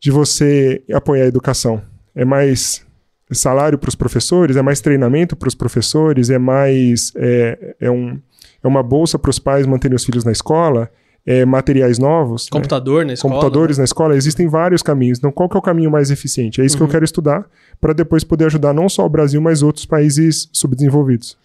de 0.00 0.10
você 0.10 0.82
apoiar 0.92 1.24
a 1.24 1.28
educação? 1.28 1.80
É 2.14 2.24
mais 2.24 2.85
salário 3.34 3.78
para 3.78 3.88
os 3.88 3.94
professores, 3.94 4.56
é 4.56 4.62
mais 4.62 4.80
treinamento 4.80 5.34
para 5.36 5.48
os 5.48 5.54
professores, 5.54 6.30
é 6.30 6.38
mais 6.38 7.12
é, 7.16 7.74
é, 7.80 7.90
um, 7.90 8.18
é 8.62 8.68
uma 8.68 8.82
bolsa 8.82 9.18
para 9.18 9.30
os 9.30 9.38
pais 9.38 9.66
manterem 9.66 9.96
os 9.96 10.04
filhos 10.04 10.24
na 10.24 10.32
escola, 10.32 10.90
é 11.26 11.44
materiais 11.44 11.98
novos. 11.98 12.44
Né? 12.44 12.50
Computador 12.52 13.00
né? 13.00 13.08
na 13.08 13.12
escola. 13.14 13.34
Computadores 13.34 13.78
né? 13.78 13.80
na 13.80 13.84
escola. 13.84 14.16
Existem 14.16 14.46
vários 14.46 14.80
caminhos. 14.80 15.18
Então, 15.18 15.32
qual 15.32 15.48
que 15.48 15.56
é 15.56 15.58
o 15.58 15.62
caminho 15.62 15.90
mais 15.90 16.10
eficiente? 16.10 16.60
É 16.60 16.64
isso 16.64 16.76
uhum. 16.76 16.78
que 16.78 16.82
eu 16.82 16.86
uhum. 16.86 16.92
quero 16.92 17.04
estudar 17.04 17.50
para 17.80 17.92
depois 17.92 18.22
poder 18.22 18.46
ajudar 18.46 18.72
não 18.72 18.88
só 18.88 19.04
o 19.04 19.08
Brasil, 19.08 19.40
mas 19.40 19.60
outros 19.60 19.84
países 19.84 20.48
subdesenvolvidos. 20.52 21.36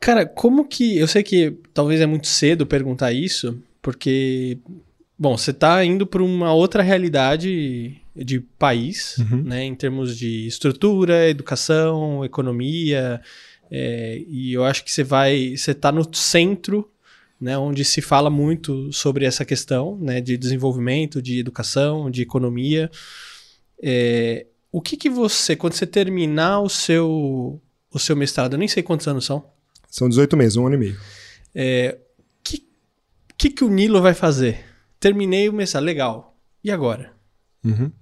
Cara, 0.00 0.24
como 0.24 0.64
que. 0.64 0.98
Eu 0.98 1.06
sei 1.06 1.22
que 1.22 1.54
talvez 1.74 2.00
é 2.00 2.06
muito 2.06 2.26
cedo 2.26 2.66
perguntar 2.66 3.12
isso, 3.12 3.58
porque. 3.82 4.58
Bom, 5.16 5.36
você 5.36 5.52
está 5.52 5.84
indo 5.84 6.06
para 6.06 6.22
uma 6.22 6.52
outra 6.52 6.82
realidade 6.82 8.00
de 8.16 8.40
país, 8.40 9.16
uhum. 9.18 9.42
né, 9.42 9.64
em 9.64 9.74
termos 9.74 10.16
de 10.16 10.46
estrutura, 10.46 11.28
educação, 11.28 12.24
economia, 12.24 13.20
é, 13.70 14.22
e 14.28 14.52
eu 14.52 14.64
acho 14.64 14.84
que 14.84 14.90
você 14.90 15.04
vai, 15.04 15.56
você 15.56 15.70
está 15.70 15.92
no 15.92 16.12
centro, 16.14 16.90
né, 17.40 17.56
onde 17.56 17.84
se 17.84 18.00
fala 18.00 18.28
muito 18.30 18.92
sobre 18.92 19.24
essa 19.24 19.44
questão, 19.44 19.98
né, 20.00 20.20
de 20.20 20.36
desenvolvimento, 20.36 21.22
de 21.22 21.38
educação, 21.38 22.10
de 22.10 22.22
economia. 22.22 22.90
É, 23.82 24.46
o 24.70 24.80
que 24.80 24.96
que 24.96 25.08
você, 25.08 25.54
quando 25.54 25.74
você 25.74 25.86
terminar 25.86 26.60
o 26.60 26.68
seu, 26.68 27.60
o 27.90 27.98
seu 27.98 28.16
mestrado, 28.16 28.54
eu 28.54 28.58
nem 28.58 28.68
sei 28.68 28.82
quantos 28.82 29.06
anos 29.06 29.24
são. 29.24 29.44
São 29.88 30.08
18 30.08 30.36
meses, 30.36 30.56
um 30.56 30.66
ano 30.66 30.74
e 30.74 30.78
meio. 30.78 31.00
É, 31.54 31.98
que 32.42 32.66
que 33.38 33.50
que 33.50 33.64
o 33.64 33.68
Nilo 33.68 34.02
vai 34.02 34.14
fazer? 34.14 34.73
Terminei 35.04 35.50
o 35.50 35.52
mestrado, 35.52 35.84
legal. 35.84 36.34
E 36.64 36.70
agora? 36.70 37.12
Uhum. 37.62 37.92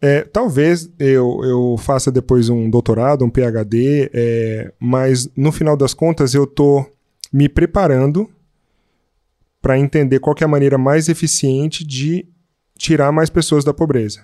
É, 0.00 0.22
talvez 0.22 0.88
eu, 1.00 1.40
eu 1.42 1.76
faça 1.78 2.12
depois 2.12 2.48
um 2.48 2.70
doutorado, 2.70 3.24
um 3.24 3.28
PhD, 3.28 4.08
é, 4.14 4.72
mas 4.78 5.28
no 5.36 5.50
final 5.50 5.76
das 5.76 5.92
contas 5.92 6.32
eu 6.32 6.44
estou 6.44 6.88
me 7.32 7.48
preparando 7.48 8.30
para 9.60 9.76
entender 9.76 10.20
qual 10.20 10.36
é 10.40 10.44
a 10.44 10.48
maneira 10.48 10.78
mais 10.78 11.08
eficiente 11.08 11.84
de 11.84 12.24
tirar 12.78 13.10
mais 13.10 13.28
pessoas 13.28 13.64
da 13.64 13.74
pobreza. 13.74 14.20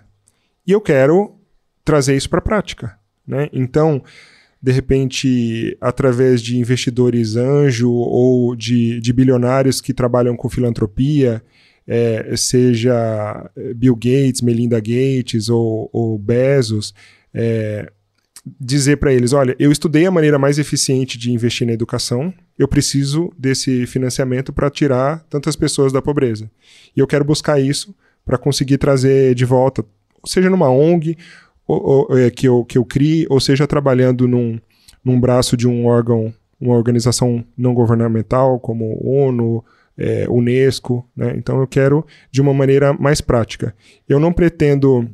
E 0.64 0.70
eu 0.70 0.80
quero 0.80 1.34
trazer 1.84 2.16
isso 2.16 2.30
para 2.30 2.38
a 2.38 2.42
prática. 2.42 2.96
Né? 3.26 3.48
Então, 3.52 4.00
de 4.62 4.70
repente, 4.70 5.76
através 5.80 6.40
de 6.40 6.56
investidores 6.56 7.34
anjo 7.34 7.90
ou 7.90 8.54
de, 8.54 9.00
de 9.00 9.12
bilionários 9.12 9.80
que 9.80 9.92
trabalham 9.92 10.36
com 10.36 10.48
filantropia, 10.48 11.42
é, 11.94 12.34
seja 12.38 13.50
é, 13.54 13.74
Bill 13.74 13.94
Gates, 13.94 14.40
Melinda 14.40 14.80
Gates 14.80 15.50
ou, 15.50 15.90
ou 15.92 16.18
Bezos, 16.18 16.94
é, 17.34 17.92
dizer 18.58 18.96
para 18.96 19.12
eles: 19.12 19.34
olha, 19.34 19.54
eu 19.58 19.70
estudei 19.70 20.06
a 20.06 20.10
maneira 20.10 20.38
mais 20.38 20.58
eficiente 20.58 21.18
de 21.18 21.30
investir 21.30 21.66
na 21.66 21.74
educação, 21.74 22.32
eu 22.58 22.66
preciso 22.66 23.30
desse 23.38 23.86
financiamento 23.86 24.54
para 24.54 24.70
tirar 24.70 25.22
tantas 25.28 25.54
pessoas 25.54 25.92
da 25.92 26.00
pobreza. 26.00 26.50
E 26.96 27.00
eu 27.00 27.06
quero 27.06 27.26
buscar 27.26 27.60
isso 27.60 27.94
para 28.24 28.38
conseguir 28.38 28.78
trazer 28.78 29.34
de 29.34 29.44
volta, 29.44 29.84
seja 30.24 30.48
numa 30.48 30.70
ONG 30.70 31.18
ou, 31.68 32.08
ou, 32.08 32.18
é, 32.18 32.30
que, 32.30 32.48
eu, 32.48 32.64
que 32.64 32.78
eu 32.78 32.86
crie, 32.86 33.26
ou 33.28 33.38
seja 33.38 33.66
trabalhando 33.66 34.26
num, 34.26 34.58
num 35.04 35.20
braço 35.20 35.58
de 35.58 35.68
um 35.68 35.84
órgão, 35.84 36.32
uma 36.58 36.74
organização 36.74 37.44
não 37.54 37.74
governamental 37.74 38.58
como 38.58 38.98
ONU 39.06 39.62
é, 39.96 40.26
Unesco, 40.28 41.08
né? 41.16 41.34
Então 41.36 41.60
eu 41.60 41.66
quero 41.66 42.04
de 42.30 42.40
uma 42.40 42.52
maneira 42.52 42.92
mais 42.92 43.20
prática. 43.20 43.74
Eu 44.08 44.18
não 44.18 44.32
pretendo 44.32 45.08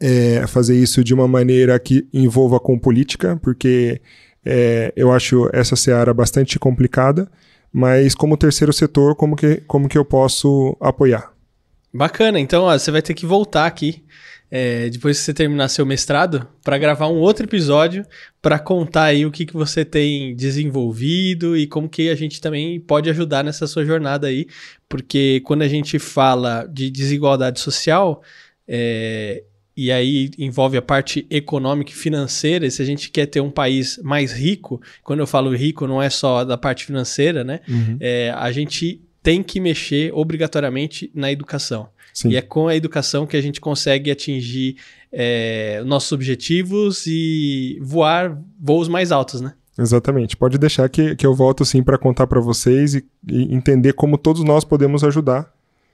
é, 0.00 0.46
fazer 0.46 0.76
isso 0.76 1.02
de 1.02 1.14
uma 1.14 1.26
maneira 1.26 1.78
que 1.78 2.08
envolva 2.12 2.60
com 2.60 2.78
política, 2.78 3.38
porque 3.42 4.00
é, 4.44 4.92
eu 4.96 5.10
acho 5.12 5.48
essa 5.52 5.76
seara 5.76 6.12
bastante 6.12 6.58
complicada, 6.58 7.30
mas 7.72 8.14
como 8.14 8.36
terceiro 8.36 8.72
setor, 8.72 9.16
como 9.16 9.34
que, 9.36 9.56
como 9.66 9.88
que 9.88 9.98
eu 9.98 10.04
posso 10.04 10.76
apoiar? 10.80 11.32
Bacana, 11.92 12.38
então 12.38 12.64
ó, 12.64 12.78
você 12.78 12.90
vai 12.90 13.00
ter 13.00 13.14
que 13.14 13.24
voltar 13.24 13.66
aqui 13.66 14.04
é, 14.50 14.88
depois 14.88 15.18
que 15.18 15.24
você 15.24 15.34
terminar 15.34 15.68
seu 15.68 15.84
mestrado, 15.84 16.46
para 16.62 16.78
gravar 16.78 17.08
um 17.08 17.16
outro 17.16 17.44
episódio 17.44 18.04
para 18.40 18.58
contar 18.58 19.04
aí 19.04 19.26
o 19.26 19.30
que, 19.30 19.44
que 19.44 19.54
você 19.54 19.84
tem 19.84 20.34
desenvolvido 20.36 21.56
e 21.56 21.66
como 21.66 21.88
que 21.88 22.08
a 22.08 22.14
gente 22.14 22.40
também 22.40 22.78
pode 22.78 23.10
ajudar 23.10 23.42
nessa 23.42 23.66
sua 23.66 23.84
jornada 23.84 24.28
aí, 24.28 24.46
porque 24.88 25.40
quando 25.44 25.62
a 25.62 25.68
gente 25.68 25.98
fala 25.98 26.64
de 26.66 26.90
desigualdade 26.90 27.58
social, 27.58 28.22
é, 28.68 29.42
e 29.76 29.92
aí 29.92 30.30
envolve 30.38 30.78
a 30.78 30.82
parte 30.82 31.26
econômica 31.28 31.90
e 31.90 31.94
financeira, 31.94 32.66
e 32.66 32.70
se 32.70 32.80
a 32.80 32.84
gente 32.84 33.10
quer 33.10 33.26
ter 33.26 33.40
um 33.40 33.50
país 33.50 34.00
mais 34.02 34.32
rico, 34.32 34.80
quando 35.02 35.20
eu 35.20 35.26
falo 35.26 35.54
rico 35.54 35.86
não 35.86 36.00
é 36.00 36.08
só 36.08 36.44
da 36.44 36.56
parte 36.56 36.86
financeira, 36.86 37.44
né? 37.44 37.60
Uhum. 37.68 37.96
É, 38.00 38.32
a 38.34 38.50
gente 38.52 39.02
tem 39.22 39.42
que 39.42 39.58
mexer 39.60 40.12
obrigatoriamente 40.14 41.10
na 41.12 41.30
educação. 41.30 41.88
Sim. 42.16 42.30
E 42.30 42.36
é 42.36 42.40
com 42.40 42.66
a 42.66 42.74
educação 42.74 43.26
que 43.26 43.36
a 43.36 43.40
gente 43.42 43.60
consegue 43.60 44.10
atingir 44.10 44.76
é, 45.12 45.82
nossos 45.84 46.12
objetivos 46.12 47.04
e 47.06 47.78
voar 47.82 48.40
voos 48.58 48.88
mais 48.88 49.12
altos, 49.12 49.42
né? 49.42 49.52
Exatamente. 49.78 50.34
Pode 50.34 50.56
deixar 50.56 50.88
que, 50.88 51.14
que 51.14 51.26
eu 51.26 51.34
volto 51.34 51.62
sim 51.62 51.82
para 51.82 51.98
contar 51.98 52.26
para 52.26 52.40
vocês 52.40 52.94
e, 52.94 53.04
e, 53.28 53.54
entender 53.54 53.92
como 53.92 54.16
todos 54.16 54.42
nós 54.42 54.64
podemos 54.64 55.04
ajudar 55.04 55.52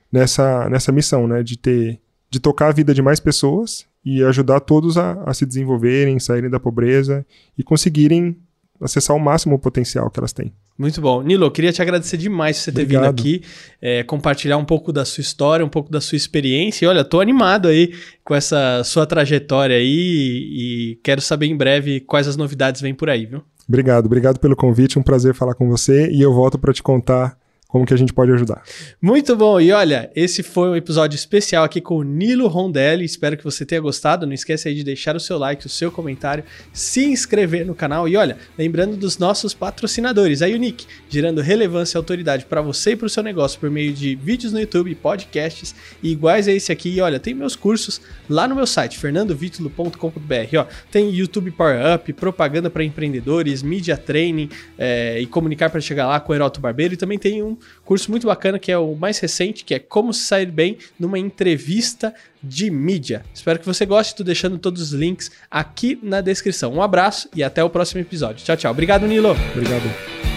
nessa, 0.09 0.69
nessa 0.69 0.93
missão, 0.93 1.27
né? 1.27 1.43
De 1.43 1.57
ter 1.57 1.99
de 2.29 2.39
tocar 2.39 2.69
a 2.69 2.71
vida 2.71 2.93
de 2.93 3.01
mais 3.01 3.19
pessoas 3.19 3.85
e 4.03 4.23
ajudar 4.23 4.61
todos 4.61 4.97
a, 4.97 5.21
a 5.25 5.33
se 5.33 5.45
desenvolverem, 5.45 6.19
saírem 6.19 6.49
da 6.49 6.59
pobreza 6.59 7.25
e 7.57 7.63
conseguirem 7.63 8.37
acessar 8.79 9.13
o 9.13 9.19
máximo 9.19 9.55
o 9.55 9.59
potencial 9.59 10.09
que 10.09 10.19
elas 10.21 10.31
têm. 10.31 10.53
Muito 10.83 10.99
bom. 10.99 11.21
Nilo, 11.21 11.45
eu 11.45 11.51
queria 11.51 11.71
te 11.71 11.81
agradecer 11.81 12.17
demais 12.17 12.57
por 12.57 12.63
você 12.65 12.71
ter 12.73 12.83
vindo 12.83 13.05
aqui, 13.05 13.41
é, 13.81 14.03
compartilhar 14.03 14.57
um 14.57 14.65
pouco 14.65 14.91
da 14.91 15.05
sua 15.05 15.21
história, 15.21 15.65
um 15.65 15.69
pouco 15.69 15.89
da 15.89 16.01
sua 16.01 16.17
experiência. 16.17 16.83
E 16.83 16.87
olha, 16.89 17.05
tô 17.05 17.21
animado 17.21 17.69
aí 17.69 17.93
com 18.21 18.35
essa 18.35 18.83
sua 18.83 19.05
trajetória 19.05 19.77
aí 19.77 19.85
e 19.87 20.99
quero 21.01 21.21
saber 21.21 21.45
em 21.45 21.55
breve 21.55 22.01
quais 22.01 22.27
as 22.27 22.35
novidades 22.35 22.81
vêm 22.81 22.93
por 22.93 23.09
aí, 23.09 23.25
viu? 23.25 23.41
Obrigado, 23.65 24.07
obrigado 24.07 24.39
pelo 24.41 24.57
convite, 24.57 24.99
um 24.99 25.01
prazer 25.01 25.33
falar 25.33 25.55
com 25.55 25.69
você 25.69 26.11
e 26.11 26.21
eu 26.21 26.33
volto 26.33 26.59
para 26.59 26.73
te 26.73 26.83
contar 26.83 27.37
como 27.73 27.87
que 27.87 27.93
a 27.93 27.97
gente 27.97 28.13
pode 28.13 28.31
ajudar. 28.31 28.61
Muito 29.01 29.35
bom. 29.35 29.59
E 29.59 29.71
olha, 29.71 30.11
esse 30.15 30.43
foi 30.43 30.69
um 30.69 30.75
episódio 30.75 31.15
especial 31.15 31.63
aqui 31.63 31.81
com 31.81 31.95
o 31.97 32.03
Nilo 32.03 32.47
Rondelli. 32.47 33.03
Espero 33.03 33.35
que 33.35 33.43
você 33.43 33.65
tenha 33.65 33.81
gostado. 33.81 34.27
Não 34.27 34.33
esquece 34.33 34.67
aí 34.67 34.75
de 34.75 34.83
deixar 34.83 35.15
o 35.15 35.19
seu 35.19 35.39
like, 35.39 35.65
o 35.65 35.69
seu 35.69 35.91
comentário, 35.91 36.43
se 36.71 37.03
inscrever 37.03 37.65
no 37.65 37.73
canal. 37.73 38.07
E 38.07 38.15
olha, 38.15 38.37
lembrando 38.55 38.95
dos 38.95 39.17
nossos 39.17 39.55
patrocinadores, 39.55 40.43
a 40.43 40.45
Unique, 40.45 40.85
gerando 41.09 41.41
relevância 41.41 41.97
e 41.97 41.97
autoridade 41.97 42.45
para 42.45 42.61
você 42.61 42.91
e 42.91 42.95
para 42.95 43.07
o 43.07 43.09
seu 43.09 43.23
negócio 43.23 43.59
por 43.59 43.71
meio 43.71 43.91
de 43.91 44.13
vídeos 44.13 44.53
no 44.53 44.59
YouTube, 44.59 44.93
podcasts 44.93 45.73
e 46.03 46.11
iguais 46.11 46.47
a 46.47 46.51
esse 46.51 46.71
aqui. 46.71 46.89
E 46.89 47.01
olha, 47.01 47.19
tem 47.19 47.33
meus 47.33 47.55
cursos 47.55 47.99
lá 48.29 48.47
no 48.47 48.53
meu 48.53 48.67
site, 48.67 48.99
fernandovitulo.com.br. 48.99 50.57
Ó, 50.59 50.65
tem 50.91 51.09
YouTube 51.09 51.49
Power 51.49 51.95
Up, 51.95 52.13
propaganda 52.13 52.69
para 52.69 52.83
empreendedores, 52.83 53.63
media 53.63 53.97
training 53.97 54.49
é, 54.77 55.19
e 55.19 55.25
comunicar 55.25 55.71
para 55.71 55.81
chegar 55.81 56.05
lá 56.05 56.19
com 56.19 56.31
o 56.31 56.35
Heroto 56.35 56.61
Barbeiro. 56.61 56.93
E 56.93 56.97
também 56.97 57.17
tem 57.17 57.41
um 57.41 57.57
curso 57.85 58.09
muito 58.11 58.27
bacana 58.27 58.59
que 58.59 58.71
é 58.71 58.77
o 58.77 58.95
mais 58.95 59.19
recente, 59.19 59.63
que 59.63 59.73
é 59.73 59.79
Como 59.79 60.13
sair 60.13 60.45
bem 60.45 60.77
numa 60.99 61.19
entrevista 61.19 62.13
de 62.41 62.69
mídia. 62.69 63.23
Espero 63.33 63.59
que 63.59 63.65
você 63.65 63.85
goste, 63.85 64.13
estou 64.13 64.25
deixando 64.25 64.57
todos 64.57 64.81
os 64.81 64.91
links 64.91 65.31
aqui 65.49 65.99
na 66.01 66.21
descrição. 66.21 66.73
Um 66.73 66.81
abraço 66.81 67.29
e 67.35 67.43
até 67.43 67.63
o 67.63 67.69
próximo 67.69 68.01
episódio. 68.01 68.43
Tchau, 68.43 68.57
tchau. 68.57 68.71
Obrigado, 68.71 69.07
Nilo. 69.07 69.35
Obrigado. 69.55 70.32